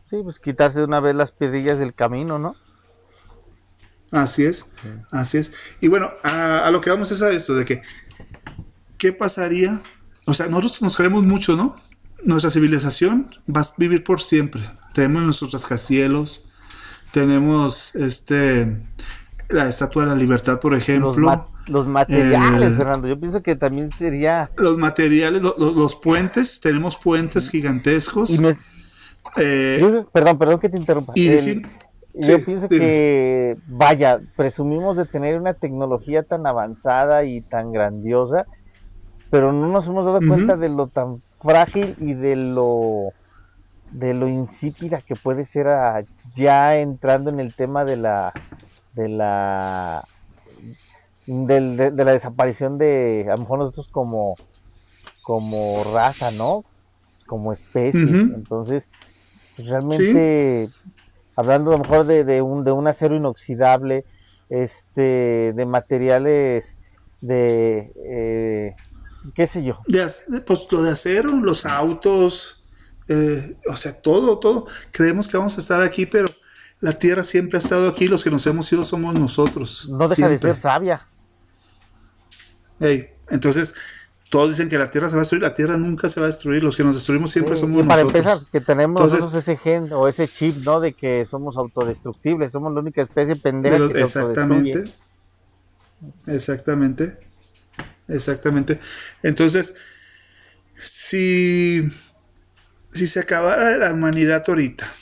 Sí, 0.04 0.16
pues 0.22 0.38
quitarse 0.38 0.80
de 0.80 0.84
una 0.84 1.00
vez 1.00 1.14
las 1.14 1.32
piedrillas 1.32 1.78
del 1.78 1.94
camino, 1.94 2.38
¿no? 2.38 2.56
Así 4.12 4.44
es, 4.44 4.74
así 5.10 5.38
es. 5.38 5.52
Y 5.80 5.88
bueno, 5.88 6.12
a, 6.22 6.66
a 6.66 6.70
lo 6.70 6.80
que 6.80 6.90
vamos 6.90 7.10
es 7.10 7.22
a 7.22 7.30
esto, 7.30 7.54
de 7.54 7.64
que, 7.64 7.82
¿qué 8.98 9.12
pasaría? 9.12 9.80
O 10.26 10.34
sea, 10.34 10.46
nosotros 10.46 10.82
nos 10.82 10.96
creemos 10.96 11.24
mucho, 11.24 11.56
¿no? 11.56 11.76
Nuestra 12.22 12.50
civilización 12.50 13.34
va 13.54 13.62
a 13.62 13.66
vivir 13.76 14.04
por 14.04 14.20
siempre. 14.20 14.70
Tenemos 14.92 15.22
nuestros 15.22 15.52
rascacielos, 15.52 16.50
tenemos 17.12 17.96
este 17.96 18.86
la 19.48 19.68
Estatua 19.68 20.04
de 20.04 20.10
la 20.10 20.14
Libertad, 20.16 20.58
por 20.60 20.74
ejemplo. 20.74 21.08
Los, 21.08 21.18
ma- 21.18 21.46
los 21.66 21.86
materiales, 21.86 22.74
Fernando. 22.76 23.08
Yo 23.08 23.18
pienso 23.18 23.42
que 23.42 23.56
también 23.56 23.90
sería. 23.92 24.50
los 24.56 24.76
materiales, 24.76 25.42
lo- 25.42 25.54
lo- 25.58 25.72
los 25.72 25.96
puentes, 25.96 26.60
tenemos 26.60 26.96
puentes 26.96 27.48
gigantescos. 27.50 28.30
y 28.30 28.40
eh, 29.36 29.78
yo- 29.80 30.06
perdón, 30.10 30.38
perdón 30.38 30.58
que 30.60 30.68
te 30.68 30.76
interrumpa. 30.76 31.12
y 31.16 31.26
El- 31.26 31.32
decir, 31.32 31.62
yo 32.14 32.36
Sí, 32.38 32.42
pienso 32.44 32.68
dime. 32.68 32.84
que, 32.84 33.56
vaya, 33.66 34.20
presumimos 34.36 34.96
de 34.96 35.04
tener 35.06 35.40
una 35.40 35.54
tecnología 35.54 36.22
tan 36.22 36.46
avanzada 36.46 37.24
y 37.24 37.40
tan 37.40 37.72
grandiosa, 37.72 38.46
pero 39.30 39.52
no 39.52 39.66
nos 39.68 39.88
hemos 39.88 40.06
dado 40.06 40.20
cuenta 40.26 40.56
de 40.56 40.68
lo 40.68 40.86
tan 40.86 41.20
frágil 41.42 41.96
y 41.98 42.14
de 42.14 42.36
lo 42.36 43.08
de 43.90 44.12
lo 44.12 44.28
insípida 44.28 45.00
que 45.00 45.14
puede 45.14 45.44
ser 45.44 45.68
a- 45.68 46.04
ya 46.34 46.76
entrando 46.78 47.30
en 47.30 47.38
el 47.38 47.54
tema 47.54 47.84
de 47.84 47.96
la 47.96 48.32
de 48.94 49.08
la 49.08 50.06
del- 51.26 51.76
de, 51.76 51.90
de 51.90 52.04
la 52.04 52.12
desaparición 52.12 52.78
de 52.78 53.26
a 53.28 53.32
lo 53.36 53.42
mejor 53.42 53.58
nosotros 53.60 53.88
como 53.88 54.36
como 55.22 55.82
raza, 55.84 56.30
¿no? 56.30 56.64
Como 57.26 57.52
especie. 57.52 58.02
Entonces, 58.34 58.88
pues, 59.56 59.68
realmente 59.68 60.68
hablando 61.36 61.70
a 61.72 61.76
lo 61.78 61.82
mejor 61.82 62.04
de, 62.06 62.24
de 62.24 62.42
un 62.42 62.62
de 62.64 62.72
un 62.72 62.86
acero 62.86 63.16
inoxidable, 63.16 64.04
este, 64.50 65.52
de 65.54 65.66
materiales 65.66 66.76
de 67.22 67.90
eh, 68.06 68.74
qué 69.34 69.46
sé 69.46 69.64
yo, 69.64 69.78
De, 70.28 70.40
pues 70.42 70.66
lo 70.70 70.82
de 70.82 70.90
acero, 70.90 71.30
los 71.32 71.64
autos, 71.64 72.62
eh, 73.08 73.56
o 73.70 73.76
sea, 73.76 73.98
todo, 74.02 74.38
todo. 74.38 74.66
Creemos 74.92 75.26
que 75.26 75.38
vamos 75.38 75.56
a 75.56 75.60
estar 75.62 75.80
aquí, 75.80 76.04
pero 76.04 76.26
la 76.80 76.92
tierra 76.92 77.22
siempre 77.22 77.58
ha 77.58 77.62
estado 77.62 77.88
aquí. 77.88 78.08
Los 78.08 78.22
que 78.24 78.30
nos 78.30 78.46
hemos 78.46 78.70
ido 78.72 78.84
somos 78.84 79.14
nosotros. 79.18 79.88
no 79.90 79.98
deja 79.98 80.14
siempre. 80.14 80.32
de 80.34 80.38
ser 80.38 80.56
sabia. 80.56 81.06
Entonces, 83.30 83.74
todos 84.30 84.50
dicen 84.50 84.68
que 84.68 84.76
la 84.78 84.90
tierra 84.90 85.08
se 85.08 85.14
va 85.14 85.20
a 85.20 85.22
destruir. 85.22 85.42
La 85.42 85.54
tierra 85.54 85.76
nunca 85.76 86.08
se 86.08 86.20
va 86.20 86.26
a 86.26 86.28
destruir. 86.30 86.62
Los 86.62 86.76
que 86.76 86.84
nos 86.84 86.96
destruimos 86.96 87.30
siempre 87.30 87.56
Sí, 87.56 87.62
somos 87.62 87.84
y 87.84 87.88
para 87.88 88.02
nosotros. 88.02 88.24
empezar, 88.26 88.50
que 88.52 88.60
tenemos 88.60 89.00
Entonces- 89.00 89.20
nosotros 89.20 89.42
ese 89.48 89.56
gen 89.56 89.92
o 89.92 90.08
ese 90.08 90.28
chip, 90.28 90.56
¿no? 90.64 90.80
De 90.80 90.92
que 90.92 91.24
somos 91.24 91.56
autodestructibles, 91.56 92.52
somos 92.52 92.72
la 92.74 92.80
única 92.80 93.00
especie 93.02 93.36
pendeja 93.36 93.74
De 93.74 93.78
los- 93.80 93.92
que 93.92 94.04
se 94.04 94.18
autodestruye. 94.18 94.70
exactamente. 94.70 94.94
Exactamente. 96.26 97.18
Exactamente. 98.08 98.80
Entonces, 99.22 99.74
si, 100.76 101.88
si 102.92 103.06
se 103.06 103.20
acabara 103.20 103.76
la 103.78 103.92
humanidad 103.92 104.44
ahorita 104.46 104.92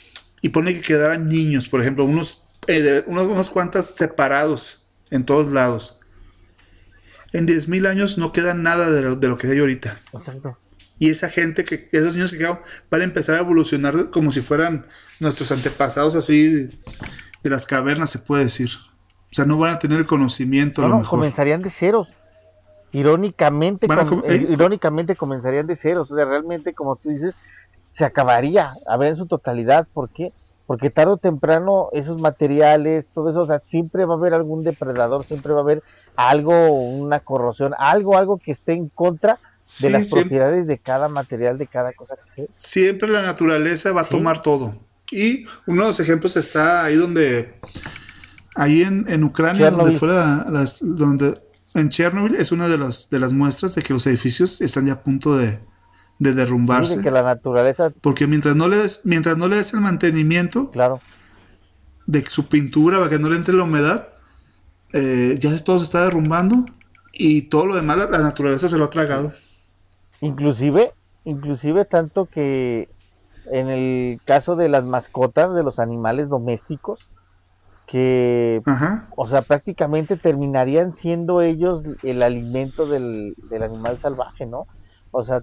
y 0.43 0.49
pone 0.49 0.75
que 0.75 0.81
quedaran 0.81 1.27
niños, 1.27 1.67
por 1.69 1.81
ejemplo, 1.81 2.05
unos, 2.05 2.43
eh, 2.67 3.03
unos, 3.07 3.25
unas 3.27 3.49
cuantas 3.49 3.85
separados 3.87 4.85
en 5.09 5.25
todos 5.25 5.51
lados, 5.51 5.99
en 7.31 7.47
10.000 7.47 7.87
años 7.87 8.17
no 8.19 8.31
queda 8.31 8.53
nada 8.53 8.91
de 8.91 9.01
lo, 9.01 9.15
de 9.15 9.27
lo 9.27 9.37
que 9.37 9.47
hay 9.47 9.57
ahorita. 9.59 9.99
Exacto. 10.13 10.57
Y 10.99 11.09
esa 11.09 11.29
gente, 11.29 11.63
que 11.65 11.87
esos 11.91 12.13
niños 12.13 12.31
que 12.31 12.37
quedan, 12.37 12.59
van 12.91 13.01
a 13.01 13.03
empezar 13.05 13.35
a 13.35 13.39
evolucionar 13.39 14.11
como 14.11 14.31
si 14.31 14.41
fueran 14.41 14.85
nuestros 15.19 15.51
antepasados 15.51 16.13
así 16.15 16.47
de, 16.47 16.67
de 17.43 17.49
las 17.49 17.65
cavernas, 17.65 18.11
se 18.11 18.19
puede 18.19 18.43
decir. 18.43 18.69
O 19.31 19.35
sea, 19.35 19.45
no 19.45 19.57
van 19.57 19.73
a 19.73 19.79
tener 19.79 19.97
el 19.97 20.05
conocimiento 20.05 20.81
a 20.81 20.85
No, 20.85 20.89
lo 20.89 20.95
no, 20.95 20.99
mejor. 21.01 21.19
comenzarían 21.19 21.61
de 21.63 21.69
ceros. 21.71 22.13
Irónicamente, 22.91 23.87
com- 23.87 24.07
com- 24.07 24.23
eh, 24.25 24.35
¿eh? 24.35 24.47
irónicamente 24.51 25.15
comenzarían 25.15 25.65
de 25.65 25.75
ceros. 25.75 26.11
O 26.11 26.15
sea, 26.15 26.25
realmente, 26.25 26.73
como 26.73 26.95
tú 26.95 27.09
dices, 27.09 27.33
se 27.87 28.05
acabaría, 28.05 28.73
a 28.87 28.97
ver 28.97 29.09
en 29.09 29.15
su 29.15 29.25
totalidad. 29.27 29.87
¿Por 29.93 30.09
qué? 30.09 30.31
Porque 30.65 30.89
tarde 30.89 31.11
o 31.13 31.17
temprano 31.17 31.89
esos 31.91 32.19
materiales, 32.19 33.07
todo 33.07 33.29
eso, 33.29 33.41
o 33.41 33.45
sea, 33.45 33.59
siempre 33.63 34.05
va 34.05 34.13
a 34.15 34.17
haber 34.17 34.33
algún 34.33 34.63
depredador, 34.63 35.23
siempre 35.23 35.51
va 35.53 35.59
a 35.59 35.63
haber 35.63 35.83
algo, 36.15 36.71
una 36.71 37.19
corrosión, 37.19 37.73
algo, 37.77 38.17
algo 38.17 38.37
que 38.37 38.51
esté 38.51 38.73
en 38.73 38.87
contra 38.89 39.37
de 39.81 39.89
las 39.89 40.03
siempre, 40.07 40.21
propiedades 40.21 40.67
de 40.67 40.77
cada 40.77 41.09
material, 41.09 41.57
de 41.57 41.67
cada 41.67 41.91
cosa 41.93 42.15
que 42.15 42.27
sea. 42.29 42.45
siempre 42.57 43.09
la 43.09 43.21
naturaleza 43.21 43.91
va 43.91 44.01
a 44.01 44.05
Sí. 44.05 44.11
tomar 44.11 44.41
todo. 44.41 44.75
Y 45.11 45.45
uno 45.67 45.81
de 45.81 45.87
los 45.89 45.99
ejemplos 45.99 46.35
está 46.37 46.83
ahí 46.85 46.95
donde, 46.95 47.53
ahí 48.55 48.81
en, 48.83 49.05
en 49.09 49.23
Ucrania, 49.23 49.69
donde 49.71 49.91
Chernobyl. 49.91 49.99
fue 49.99 50.07
la- 50.09 50.47
las- 50.49 50.77
donde, 50.81 51.39
en 51.75 51.89
Chernobyl 51.89 52.35
es 52.35 52.51
una 52.51 52.67
de 52.67 52.77
las, 52.77 53.09
de 53.09 53.19
las 53.19 53.33
muestras 53.33 53.75
de 53.75 53.83
que 53.83 53.93
los 53.93 54.07
edificios 54.07 54.61
están 54.61 54.85
ya 54.85 54.93
a 54.93 55.03
punto 55.03 55.35
de, 55.37 55.59
de 56.23 56.31
Sí, 56.31 56.35
derrumbarse. 56.37 56.97
de 56.97 57.03
que 57.03 57.11
la 57.11 57.21
naturaleza, 57.23 57.91
Porque 58.01 58.27
mientras 58.27 58.55
no 58.55 58.67
le 58.67 58.77
des, 58.77 59.01
mientras 59.03 59.37
no 59.37 59.47
le 59.47 59.57
des 59.57 59.73
el 59.73 59.81
mantenimiento, 59.81 60.69
claro, 60.71 60.99
de 62.05 62.23
su 62.29 62.47
pintura 62.47 62.97
para 62.97 63.09
que 63.09 63.19
no 63.19 63.29
le 63.29 63.35
entre 63.37 63.53
la 63.53 63.63
humedad, 63.63 64.07
eh, 64.93 65.37
ya 65.39 65.55
todo 65.63 65.79
se 65.79 65.85
está 65.85 66.03
derrumbando 66.03 66.65
y 67.11 67.43
todo 67.43 67.65
lo 67.67 67.75
demás 67.75 67.97
la, 67.97 68.09
la 68.09 68.19
naturaleza 68.19 68.67
se 68.69 68.77
lo 68.77 68.85
ha 68.85 68.89
tragado. 68.89 69.33
Inclusive, 70.21 70.91
inclusive 71.25 71.85
tanto 71.85 72.25
que 72.25 72.89
en 73.51 73.69
el 73.69 74.19
caso 74.25 74.55
de 74.55 74.69
las 74.69 74.85
mascotas, 74.85 75.53
de 75.53 75.63
los 75.63 75.79
animales 75.79 76.29
domésticos, 76.29 77.09
que, 77.85 78.61
Ajá. 78.65 79.07
o 79.17 79.27
sea, 79.27 79.41
prácticamente 79.41 80.15
terminarían 80.15 80.93
siendo 80.93 81.41
ellos 81.41 81.83
el 82.03 82.23
alimento 82.23 82.85
del, 82.85 83.35
del 83.49 83.63
animal 83.63 83.99
salvaje, 83.99 84.45
¿no? 84.45 84.65
O 85.11 85.21
sea, 85.23 85.41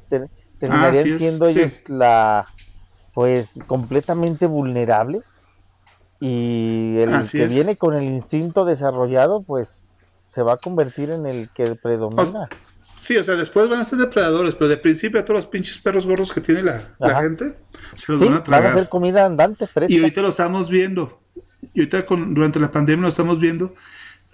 terminarían 0.61 1.13
es, 1.13 1.19
siendo 1.19 1.49
sí. 1.49 1.61
ellos 1.61 1.85
la, 1.89 2.47
pues, 3.15 3.59
completamente 3.67 4.47
vulnerables 4.47 5.37
y 6.21 6.99
el 6.99 7.15
Así 7.15 7.39
que 7.39 7.45
es. 7.45 7.55
viene 7.55 7.77
con 7.77 7.95
el 7.95 8.05
instinto 8.05 8.65
desarrollado, 8.65 9.43
pues, 9.43 9.91
se 10.29 10.43
va 10.43 10.55
a 10.55 10.57
convertir 10.59 11.11
en 11.11 11.27
el 11.27 11.51
que 11.51 11.75
predomina. 11.77 12.23
O 12.23 12.27
sea, 12.27 12.49
sí, 12.79 13.17
o 13.17 13.25
sea, 13.25 13.35
después 13.37 13.69
van 13.69 13.81
a 13.81 13.85
ser 13.85 13.99
depredadores, 13.99 14.55
pero 14.55 14.69
de 14.69 14.77
principio 14.77 15.19
a 15.21 15.25
todos 15.25 15.41
los 15.41 15.47
pinches 15.47 15.79
perros 15.79 16.07
gordos 16.07 16.33
que 16.33 16.41
tiene 16.41 16.63
la, 16.63 16.95
la 16.99 17.17
gente 17.23 17.57
se 17.95 18.13
los 18.13 18.21
Sí, 18.21 18.25
van 18.25 18.35
a 18.35 18.41
van 18.49 18.63
a 18.65 18.73
tragar. 18.73 18.75
ser 18.75 18.89
comida 18.89 19.27
andante, 19.27 19.67
fresca. 19.67 19.93
Y 19.93 19.99
ahorita 19.99 20.23
lo 20.23 20.29
estamos 20.29 20.69
viendo. 20.71 21.21
Y 21.75 21.81
ahorita 21.81 22.07
con, 22.07 22.35
durante 22.35 22.61
la 22.61 22.71
pandemia 22.71 23.03
lo 23.03 23.09
estamos 23.09 23.41
viendo 23.41 23.75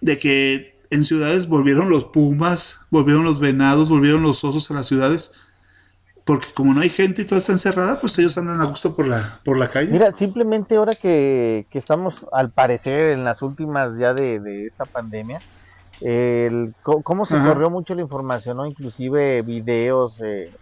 de 0.01 0.19
que 0.19 0.79
en 0.91 1.05
ciudades 1.05 1.49
volvieron 1.49 1.89
los 1.89 2.05
pumas, 2.05 2.81
volvieron 2.91 3.25
los 3.25 3.41
venados, 3.41 3.89
volvieron 3.89 4.23
los 4.23 4.45
osos 4.45 4.71
a 4.71 4.75
las 4.75 4.87
ciudades. 4.87 5.33
Porque 6.27 6.49
como 6.53 6.75
no 6.75 6.81
hay 6.81 6.89
gente 6.89 7.23
y 7.23 7.25
todo 7.25 7.39
está 7.39 7.53
encerrada, 7.53 8.01
pues 8.01 8.19
ellos 8.19 8.37
andan 8.37 8.61
a 8.61 8.65
gusto 8.65 8.97
por 8.97 9.07
la, 9.07 9.41
por 9.45 9.57
la 9.57 9.69
calle. 9.69 9.93
Mira, 9.93 10.13
simplemente 10.13 10.75
ahora 10.75 10.97
que, 10.97 11.67
que 11.71 11.79
estamos, 11.79 12.27
al 12.33 12.51
parecer, 12.51 13.13
en 13.13 13.23
las 13.23 13.43
últimas 13.43 13.97
ya 13.97 14.13
de, 14.13 14.41
de 14.41 14.67
esta 14.67 14.85
pandemia, 14.85 15.41
el, 16.01 16.75
cómo 16.83 17.25
se 17.25 17.37
Ajá. 17.37 17.47
corrió 17.47 17.71
mucho 17.71 17.95
la 17.95 18.03
información, 18.03 18.57
¿no? 18.57 18.67
Inclusive 18.67 19.43
videos, 19.43 20.21
eh, 20.21 20.53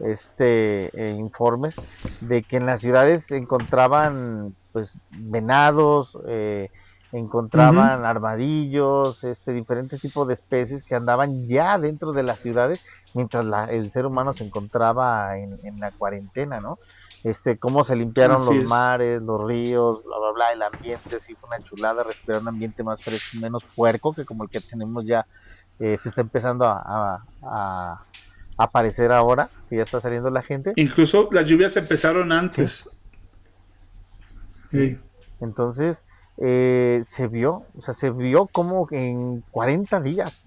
este, 0.00 0.90
eh, 0.92 1.14
informes, 1.16 1.76
de 2.20 2.42
que 2.42 2.56
en 2.56 2.66
las 2.66 2.80
ciudades 2.80 3.26
se 3.26 3.36
encontraban, 3.36 4.52
pues, 4.72 4.98
venados, 5.10 6.18
eh, 6.26 6.70
encontraban 7.18 8.04
armadillos, 8.04 9.22
este, 9.24 9.52
diferentes 9.52 10.00
tipos 10.00 10.26
de 10.26 10.34
especies 10.34 10.82
que 10.82 10.94
andaban 10.94 11.46
ya 11.46 11.78
dentro 11.78 12.12
de 12.12 12.22
las 12.24 12.40
ciudades, 12.40 12.84
mientras 13.14 13.44
la- 13.46 13.66
el 13.66 13.90
ser 13.92 14.04
humano 14.06 14.32
se 14.32 14.44
encontraba 14.44 15.38
en, 15.38 15.58
en 15.62 15.78
la 15.80 15.90
cuarentena, 15.92 16.60
¿no? 16.60 16.78
Este, 17.22 17.56
cómo 17.56 17.84
se 17.84 17.96
limpiaron 17.96 18.36
Así 18.36 18.54
los 18.54 18.64
es. 18.64 18.68
mares, 18.68 19.22
los 19.22 19.42
ríos, 19.46 20.02
bla, 20.04 20.16
bla, 20.18 20.32
bla, 20.34 20.52
el 20.52 20.62
ambiente, 20.62 21.20
sí 21.20 21.34
fue 21.34 21.48
una 21.48 21.62
chulada, 21.64 22.02
respirar 22.02 22.42
un 22.42 22.48
ambiente 22.48 22.82
más 22.82 23.00
fresco, 23.02 23.38
menos 23.40 23.64
puerco, 23.64 24.12
que 24.12 24.24
como 24.24 24.44
el 24.44 24.50
que 24.50 24.60
tenemos 24.60 25.06
ya, 25.06 25.26
eh, 25.78 25.96
se 25.96 26.08
está 26.08 26.20
empezando 26.20 26.66
a, 26.66 26.78
a- 26.84 27.24
a 27.42 28.04
aparecer 28.56 29.10
ahora, 29.12 29.48
que 29.70 29.76
ya 29.76 29.82
está 29.82 30.00
saliendo 30.00 30.30
la 30.30 30.42
gente. 30.42 30.72
Incluso 30.76 31.28
las 31.32 31.46
lluvias 31.46 31.76
empezaron 31.76 32.30
antes. 32.32 33.00
Sí. 34.70 34.98
Entonces, 35.40 36.02
eh, 36.38 37.02
se 37.04 37.28
vio, 37.28 37.62
o 37.78 37.82
sea, 37.82 37.94
se 37.94 38.10
vio 38.10 38.46
como 38.46 38.88
en 38.90 39.42
40 39.50 40.00
días. 40.00 40.46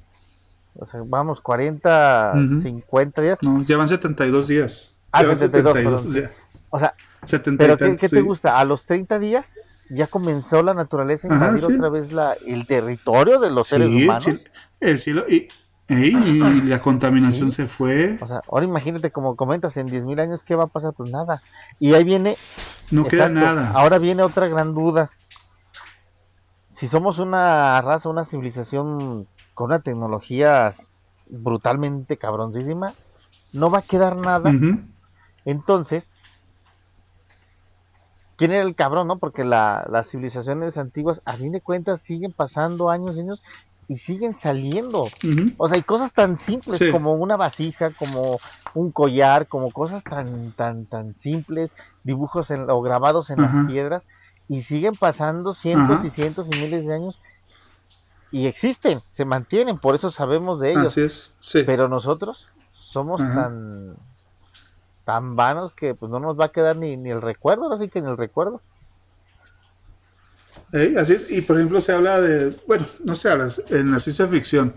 O 0.80 0.86
sea, 0.86 1.02
vamos, 1.06 1.42
40, 1.42 2.34
Ujú. 2.36 2.62
50 2.62 3.22
días. 3.22 3.40
No, 3.42 3.64
llevan 3.66 3.90
72 3.90 4.48
días. 4.48 4.96
Ah, 5.12 5.22
Llevan 5.22 5.38
72, 5.38 5.74
perdón. 5.74 6.14
días. 6.14 6.32
O 6.70 6.78
sea, 6.80 6.94
70 7.24 7.52
y 7.64 7.68
pero 7.68 7.78
¿qué, 7.78 7.86
qué 7.96 8.10
te 8.10 8.18
sí. 8.18 8.22
gusta? 8.22 8.60
A 8.60 8.66
los 8.66 8.86
30 8.86 9.18
días 9.20 9.56
ya 9.90 10.08
comenzó 10.08 10.62
la 10.62 10.74
naturaleza 10.74 11.28
a 11.30 11.34
invadir 11.34 11.58
sí. 11.60 11.74
otra 11.76 11.90
vez 11.90 12.12
la, 12.12 12.36
el 12.46 12.68
territorio 12.68 13.40
de 13.40 13.50
los 13.50 13.70
seres 13.70 13.88
Sí, 13.90 13.98
el 14.00 14.04
humanos. 14.04 14.24
cielo, 14.24 14.40
el 14.82 14.98
cielo- 15.00 15.26
y, 15.30 15.48
y 15.88 16.62
la 16.64 16.82
contaminación 16.84 17.52
se 17.52 17.66
fue. 17.66 18.20
O 18.22 18.28
sea, 18.28 18.42
ahora 18.52 18.66
imagínate, 18.66 19.10
como 19.12 19.36
comentas, 19.38 19.78
en 19.78 19.88
10.000 19.88 20.20
años, 20.22 20.44
¿qué 20.44 20.56
va 20.56 20.66
a 20.66 20.68
pasar? 20.68 20.94
Pues 20.94 21.10
nada. 21.10 21.42
Y 21.80 21.94
ahí 21.94 22.04
viene 22.04 22.36
No 22.92 23.06
queda 23.06 23.28
Exacto. 23.28 23.40
nada. 23.56 23.72
Ahora 23.72 23.98
viene 23.98 24.22
otra 24.24 24.48
gran 24.48 24.74
duda. 24.76 25.10
Si 26.78 26.88
somos 26.88 27.18
una 27.18 27.82
raza, 27.82 28.08
una 28.08 28.24
civilización 28.24 29.28
con 29.56 29.66
una 29.66 29.80
tecnología 29.80 30.76
brutalmente 31.28 32.18
cabroncísima, 32.18 32.94
no 33.52 33.72
va 33.72 33.80
a 33.80 33.82
quedar 33.82 34.16
nada. 34.16 34.52
Entonces, 35.44 36.16
¿quién 38.36 38.52
era 38.52 38.62
el 38.64 38.76
cabrón, 38.76 39.08
no? 39.08 39.18
Porque 39.18 39.44
la- 39.44 39.88
las 39.90 40.12
civilizaciones 40.12 40.78
antiguas, 40.78 41.24
a 41.26 41.34
fin 41.34 41.52
de 41.52 41.62
cuentas, 41.62 42.02
siguen 42.02 42.32
pasando 42.32 42.92
años 42.92 43.18
y 43.18 43.22
años 43.22 43.42
y 43.88 43.98
siguen 43.98 44.38
saliendo. 44.38 45.08
O 45.58 45.68
sea, 45.68 45.78
hay 45.78 45.82
cosas 45.82 46.14
tan 46.14 46.38
simples 46.38 46.78
Sí. 46.78 46.92
como 46.92 47.14
una 47.14 47.38
vasija, 47.38 47.90
como 47.90 48.38
un 48.76 48.92
collar, 48.92 49.48
como 49.48 49.72
cosas 49.72 50.04
tan, 50.04 50.52
tan, 50.52 50.86
tan 50.86 51.16
simples, 51.16 51.74
dibujos 52.04 52.52
en- 52.52 52.70
o 52.70 52.80
grabados 52.84 53.32
en 53.32 53.42
las 53.42 53.66
piedras, 53.66 54.06
y 54.50 54.62
siguen 54.62 54.96
pasando 54.96 55.54
cientos 55.54 55.98
Ajá. 55.98 56.08
y 56.08 56.10
cientos 56.10 56.48
y 56.52 56.60
miles 56.60 56.86
de 56.86 56.94
años 56.94 57.20
y 58.32 58.48
existen, 58.48 59.02
se 59.10 59.26
mantienen, 59.26 59.78
por 59.78 59.96
eso 59.96 60.10
sabemos 60.10 60.60
de 60.60 60.72
ellos. 60.72 60.88
Así 60.90 61.02
es, 61.02 61.36
sí. 61.40 61.64
Pero 61.66 61.88
nosotros 61.88 62.48
somos 62.74 63.22
Ajá. 63.22 63.34
tan 63.34 63.96
tan 65.06 65.38
vanos 65.38 65.72
que 65.72 65.96
pues 65.96 66.12
no 66.12 66.20
nos 66.20 66.38
va 66.38 66.46
a 66.46 66.52
quedar 66.52 66.76
ni, 66.76 66.98
ni 66.98 67.12
el 67.12 67.22
recuerdo, 67.22 67.72
así 67.72 67.88
que 67.88 68.02
ni 68.02 68.10
el 68.10 68.18
recuerdo. 68.18 68.62
Así 71.00 71.14
es. 71.14 71.32
Y 71.32 71.42
por 71.42 71.56
ejemplo, 71.56 71.80
se 71.80 71.94
habla 71.94 72.20
de. 72.20 72.54
Bueno, 72.68 72.86
no 73.06 73.16
se 73.16 73.30
habla. 73.30 73.50
En 73.70 73.92
la 73.92 74.02
ciencia 74.02 74.28
ficción. 74.28 74.74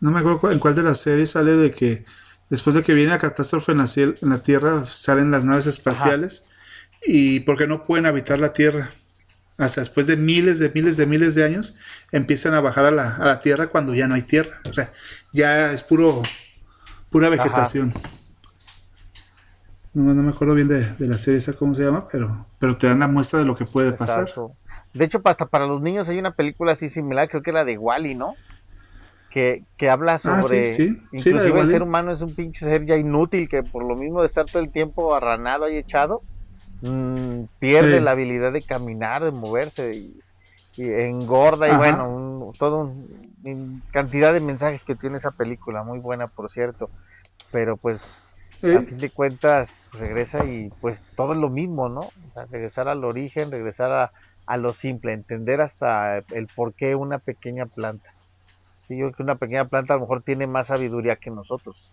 No 0.00 0.10
me 0.10 0.20
acuerdo 0.20 0.50
en 0.50 0.58
cuál 0.58 0.74
de 0.74 0.82
las 0.82 0.98
series 0.98 1.30
sale 1.30 1.52
de 1.56 1.72
que 1.72 2.04
después 2.50 2.76
de 2.76 2.82
que 2.82 2.92
viene 2.92 3.12
la 3.12 3.18
catástrofe 3.18 3.72
en 3.72 3.78
la, 3.78 3.86
en 3.96 4.28
la 4.28 4.38
Tierra, 4.40 4.84
salen 4.84 5.30
las 5.30 5.46
naves 5.46 5.66
espaciales. 5.66 6.48
Y 7.06 7.40
porque 7.40 7.66
no 7.66 7.84
pueden 7.84 8.06
habitar 8.06 8.40
la 8.40 8.52
Tierra. 8.52 8.90
Hasta 9.56 9.80
después 9.82 10.06
de 10.06 10.16
miles 10.16 10.58
de 10.58 10.70
miles 10.74 10.96
de 10.96 11.06
miles 11.06 11.34
de 11.36 11.44
años, 11.44 11.76
empiezan 12.10 12.54
a 12.54 12.60
bajar 12.60 12.86
a 12.86 12.90
la, 12.90 13.14
a 13.16 13.24
la 13.26 13.40
Tierra 13.40 13.68
cuando 13.68 13.94
ya 13.94 14.08
no 14.08 14.14
hay 14.14 14.22
Tierra. 14.22 14.60
O 14.68 14.72
sea, 14.72 14.90
ya 15.32 15.72
es 15.72 15.82
puro 15.82 16.22
pura 17.10 17.28
vegetación. 17.28 17.92
No, 19.92 20.12
no 20.12 20.22
me 20.24 20.30
acuerdo 20.30 20.54
bien 20.54 20.66
de, 20.66 20.84
de 20.98 21.06
la 21.06 21.18
serie 21.18 21.38
esa 21.38 21.52
cómo 21.52 21.72
se 21.74 21.84
llama, 21.84 22.08
pero, 22.10 22.46
pero 22.58 22.76
te 22.76 22.88
dan 22.88 22.98
la 22.98 23.06
muestra 23.06 23.38
de 23.38 23.44
lo 23.44 23.54
que 23.54 23.64
puede 23.64 23.92
pasar. 23.92 24.22
Exacto. 24.22 24.52
De 24.92 25.04
hecho, 25.04 25.20
hasta 25.24 25.46
para 25.46 25.66
los 25.66 25.80
niños 25.80 26.08
hay 26.08 26.18
una 26.18 26.32
película 26.32 26.72
así 26.72 26.88
similar, 26.88 27.28
creo 27.28 27.42
que 27.42 27.52
la 27.52 27.64
de 27.64 27.78
Wally, 27.78 28.14
¿no? 28.16 28.34
Que, 29.30 29.62
que 29.76 29.90
habla 29.90 30.14
Ah, 30.14 30.18
sobre. 30.42 30.64
sí, 30.74 31.00
sí. 31.12 31.18
Sí, 31.18 31.30
la 31.32 31.42
de 31.42 31.48
Inclusive 31.48 31.60
el 31.60 31.70
ser 31.70 31.82
humano 31.82 32.12
es 32.12 32.20
un 32.22 32.34
pinche 32.34 32.64
ser 32.66 32.84
ya 32.86 32.96
inútil 32.96 33.48
que 33.48 33.62
por 33.62 33.84
lo 33.84 33.94
mismo 33.96 34.20
de 34.20 34.26
estar 34.26 34.46
todo 34.46 34.62
el 34.62 34.70
tiempo 34.70 35.14
arranado 35.14 35.64
ahí 35.64 35.76
echado, 35.76 36.22
mm, 36.84 37.44
pierde 37.58 37.98
Sí. 37.98 38.04
la 38.04 38.12
habilidad 38.12 38.52
de 38.52 38.62
caminar, 38.62 39.24
de 39.24 39.32
moverse 39.32 39.92
y, 39.96 40.20
y 40.76 40.90
engorda. 40.92 41.68
Y 41.68 41.76
bueno, 41.76 42.08
un, 42.08 42.52
todo 42.58 42.78
un, 42.82 43.08
un- 43.44 43.82
cantidad 43.92 44.32
de 44.32 44.40
mensajes 44.40 44.84
que 44.84 44.96
tiene 44.96 45.18
esa 45.18 45.32
película, 45.32 45.82
muy 45.84 45.98
buena 46.00 46.28
por 46.28 46.50
cierto. 46.50 46.90
Pero 47.52 47.76
pues 47.76 48.00
a 48.62 48.82
fin 48.82 48.98
de 48.98 49.10
cuentas 49.10 49.74
regresa 49.92 50.44
y 50.46 50.70
pues 50.80 51.02
todo 51.16 51.32
es 51.34 51.38
lo 51.38 51.50
mismo, 51.50 51.88
¿no? 51.88 52.00
O 52.00 52.30
sea, 52.34 52.46
regresar 52.50 52.88
al 52.88 53.04
origen, 53.04 53.50
regresar 53.50 53.92
a, 53.92 54.10
a 54.46 54.56
lo 54.56 54.72
simple, 54.72 55.12
entender 55.12 55.60
hasta 55.60 56.18
el 56.18 56.48
por 56.54 56.74
qué 56.74 56.94
una 56.94 57.18
pequeña 57.18 57.66
planta. 57.66 58.08
Sí, 58.88 58.96
yo 58.98 59.06
creo 59.06 59.12
que 59.16 59.22
una 59.24 59.36
pequeña 59.36 59.66
planta 59.68 59.94
a 59.94 59.96
lo 59.96 60.02
mejor 60.02 60.22
tiene 60.22 60.46
más 60.46 60.68
sabiduría 60.68 61.16
que 61.16 61.30
nosotros. 61.30 61.92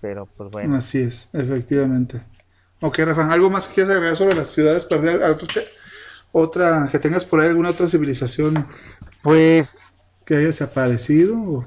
Pero 0.00 0.26
pues 0.36 0.50
bueno, 0.50 0.76
Así 0.76 1.00
es, 1.02 1.34
efectivamente. 1.34 2.20
Ok, 2.80 2.98
Rafa, 2.98 3.30
¿algo 3.32 3.50
más 3.50 3.68
que 3.68 3.74
quieras 3.74 3.90
agregar 3.90 4.16
sobre 4.16 4.34
las 4.34 4.48
ciudades 4.48 4.84
perdidas? 4.84 5.22
¿Algo 5.22 5.46
te- 5.46 5.66
Otra, 6.32 6.88
que 6.90 6.98
tengas 6.98 7.24
por 7.24 7.40
ahí 7.40 7.48
alguna 7.48 7.70
otra 7.70 7.88
civilización 7.88 8.66
pues 9.22 9.78
que 10.24 10.36
haya 10.36 10.46
desaparecido? 10.46 11.36
o- 11.36 11.66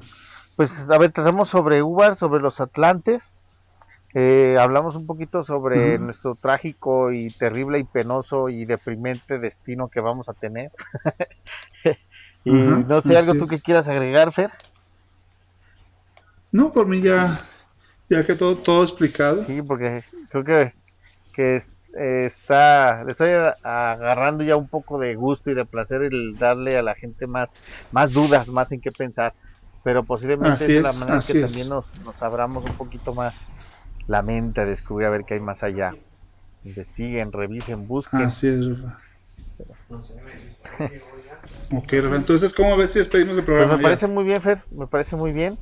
Pues 0.56 0.72
a 0.88 0.98
ver, 0.98 1.12
tratamos 1.12 1.50
sobre 1.50 1.82
Ubar, 1.82 2.16
sobre 2.16 2.40
los 2.42 2.60
Atlantes. 2.60 3.30
Eh, 4.14 4.56
hablamos 4.60 4.94
un 4.94 5.06
poquito 5.06 5.42
sobre 5.42 5.98
nuestro 5.98 6.36
trágico 6.36 7.10
y 7.12 7.30
terrible 7.30 7.80
y 7.80 7.84
penoso 7.84 8.48
y 8.48 8.64
deprimente 8.64 9.38
destino 9.40 9.88
que 9.88 10.00
vamos 10.00 10.28
a 10.28 10.34
tener. 10.34 10.70
y 12.44 12.52
no 12.52 13.00
sé, 13.00 13.16
algo 13.16 13.34
tú 13.34 13.44
es. 13.44 13.50
que 13.50 13.60
quieras 13.60 13.88
agregar, 13.88 14.32
Fer. 14.32 14.50
No, 16.52 16.72
por 16.72 16.86
mí 16.86 17.00
ya, 17.00 17.38
ya 18.08 18.24
que 18.24 18.34
todo, 18.34 18.56
todo 18.56 18.82
explicado. 18.84 19.44
Sí, 19.44 19.60
porque 19.62 20.04
creo 20.30 20.44
que, 20.44 20.74
que 21.34 21.56
es- 21.56 21.70
eh, 21.98 22.24
está, 22.26 23.04
le 23.04 23.12
estoy 23.12 23.30
a- 23.32 23.56
agarrando 23.64 24.44
ya 24.44 24.56
un 24.56 24.68
poco 24.68 24.98
de 24.98 25.14
gusto 25.16 25.50
y 25.50 25.54
de 25.54 25.64
placer 25.66 26.02
el 26.02 26.36
darle 26.38 26.76
a 26.78 26.82
la 26.82 26.94
gente 26.94 27.26
más, 27.26 27.58
más 27.90 28.12
dudas, 28.12 28.48
más 28.48 28.72
en 28.72 28.80
qué 28.80 28.92
pensar. 28.92 29.34
Pero 29.82 30.04
posiblemente 30.04 30.64
Así 30.64 30.72
es 30.76 30.82
la 30.82 30.92
manera 30.92 31.18
así 31.18 31.32
que 31.32 31.34
es. 31.40 31.44
también 31.46 31.68
nos, 31.68 31.94
nos 31.96 32.22
abramos 32.22 32.64
un 32.64 32.74
poquito 32.76 33.14
más 33.14 33.50
la 34.06 34.22
mente 34.22 34.62
a 34.62 34.66
descubrir 34.66 35.06
a 35.08 35.10
ver 35.10 35.24
qué 35.26 35.34
hay 35.34 35.40
más 35.40 35.62
allá. 35.62 35.92
Investiguen, 36.64 37.32
revisen, 37.32 37.86
busquen. 37.86 38.26
Así 38.26 38.48
es, 38.48 38.66
Rafa. 38.66 38.98
Ok, 41.72 41.92
Rafa. 41.92 42.16
Entonces, 42.16 42.52
¿cómo 42.52 42.76
ves 42.76 42.92
si 42.92 42.98
despedimos 42.98 43.36
el 43.36 43.44
Pues 43.44 43.46
programa? 43.46 43.76
me 43.76 43.82
ya? 43.82 43.82
parece 43.82 44.06
muy 44.06 44.24
bien, 44.24 44.40
Fer, 44.42 44.64
me 44.70 44.86
parece 44.86 45.16
muy 45.16 45.32
bien. 45.32 45.58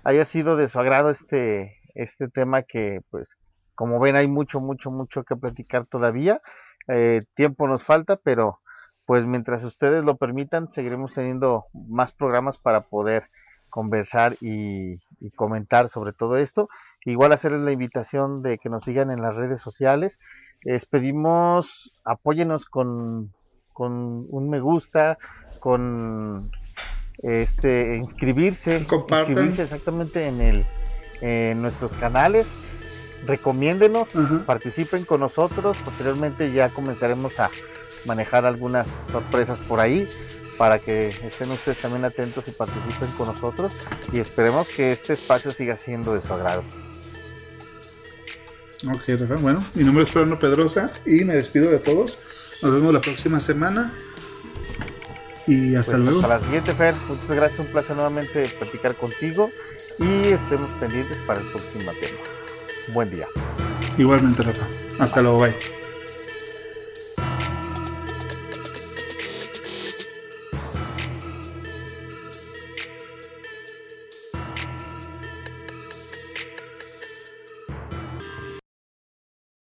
haya 0.05 0.24
sido 0.24 0.57
de 0.57 0.68
su 0.68 0.79
agrado 0.79 1.11
este, 1.11 1.76
este 1.94 2.29
tema 2.29 2.62
que, 2.62 3.00
pues, 3.11 3.38
como 3.74 3.98
ven, 4.00 4.16
hay 4.16 4.29
mucho, 4.29 4.61
mucho, 4.61 4.90
mucho 4.90 5.24
que 5.24 5.37
platicar 5.37 5.87
todavía. 5.87 6.40
Eh, 6.88 7.22
tiempo 7.35 7.66
nos 7.68 7.83
falta, 7.83 8.16
pero 8.16 8.61
pues 9.05 9.24
mientras 9.24 9.62
ustedes 9.64 10.05
lo 10.05 10.16
permitan, 10.16 10.70
seguiremos 10.70 11.14
teniendo 11.14 11.66
más 11.72 12.11
programas 12.12 12.59
para 12.59 12.83
poder 12.83 13.31
conversar 13.70 14.35
y, 14.40 14.96
y 15.20 15.31
comentar 15.31 15.88
sobre 15.88 16.12
todo 16.12 16.37
esto. 16.37 16.68
Igual 17.05 17.33
hacerles 17.33 17.61
la 17.61 17.70
invitación 17.70 18.42
de 18.42 18.59
que 18.59 18.68
nos 18.68 18.83
sigan 18.83 19.11
en 19.11 19.22
las 19.22 19.37
redes 19.37 19.61
sociales. 19.61 20.18
Les 20.62 20.87
pedimos 20.87 22.00
apóyenos 22.05 22.66
con, 22.66 23.33
con 23.72 24.26
un 24.29 24.46
me 24.50 24.59
gusta, 24.59 25.18
con 25.61 26.50
este 27.18 27.96
inscribirse, 27.96 28.85
Compartan. 28.87 29.33
inscribirse 29.33 29.62
exactamente 29.62 30.26
en 30.26 30.40
el 30.40 30.66
en 31.20 31.62
nuestros 31.62 31.92
canales, 31.92 32.46
recomiéndenos, 33.26 34.09
participen 34.44 35.05
con 35.05 35.20
nosotros, 35.20 35.79
posteriormente 35.85 36.52
ya 36.52 36.68
comenzaremos 36.68 37.40
a 37.40 37.50
manejar 38.07 38.46
algunas 38.46 38.88
sorpresas 39.11 39.59
por 39.59 39.81
ahí 39.81 40.09
para 40.59 40.79
que 40.79 41.09
estén 41.09 41.50
ustedes 41.50 41.79
también 41.79 42.05
atentos 42.05 42.48
y 42.48 42.50
participen 42.52 43.09
con 43.16 43.26
nosotros 43.29 43.72
y 44.12 44.20
esperemos 44.20 44.68
que 44.68 44.92
este 44.92 45.12
espacio 45.12 45.50
siga 45.50 45.76
siendo 45.76 46.14
de 46.14 46.20
su 46.20 46.33
agrado. 46.33 46.64
Ok. 48.88 49.40
Bueno, 49.40 49.61
mi 49.74 49.85
nombre 49.85 50.05
es 50.05 50.11
Fernando 50.11 50.38
Pedrosa 50.38 50.92
y 51.07 51.24
me 51.24 51.35
despido 51.35 51.70
de 51.70 51.79
todos. 51.79 52.18
Nos 52.62 52.72
vemos 52.72 52.92
la 52.92 53.00
próxima 53.00 53.40
semana. 53.40 53.92
Y 55.47 55.75
hasta 55.77 55.93
Pues, 55.93 56.03
luego. 56.05 56.21
Hasta 56.21 56.39
la 56.39 56.41
siguiente, 56.41 56.75
Fer. 56.75 56.95
Muchas 57.09 57.29
gracias. 57.37 57.61
Un 57.61 57.67
placer 57.67 57.97
nuevamente 57.97 58.49
platicar 58.59 58.95
contigo. 58.97 59.51
Y 59.99 60.29
estemos 60.29 60.73
pendientes 60.75 61.19
para 61.27 61.41
el 61.41 61.47
próximo 61.51 61.91
tema. 62.01 62.19
Buen 62.93 63.11
día. 63.11 63.27
Igualmente, 63.99 64.43
Rafa. 64.43 64.67
Hasta 64.99 65.23
luego, 65.23 65.41
bye. 65.41 65.86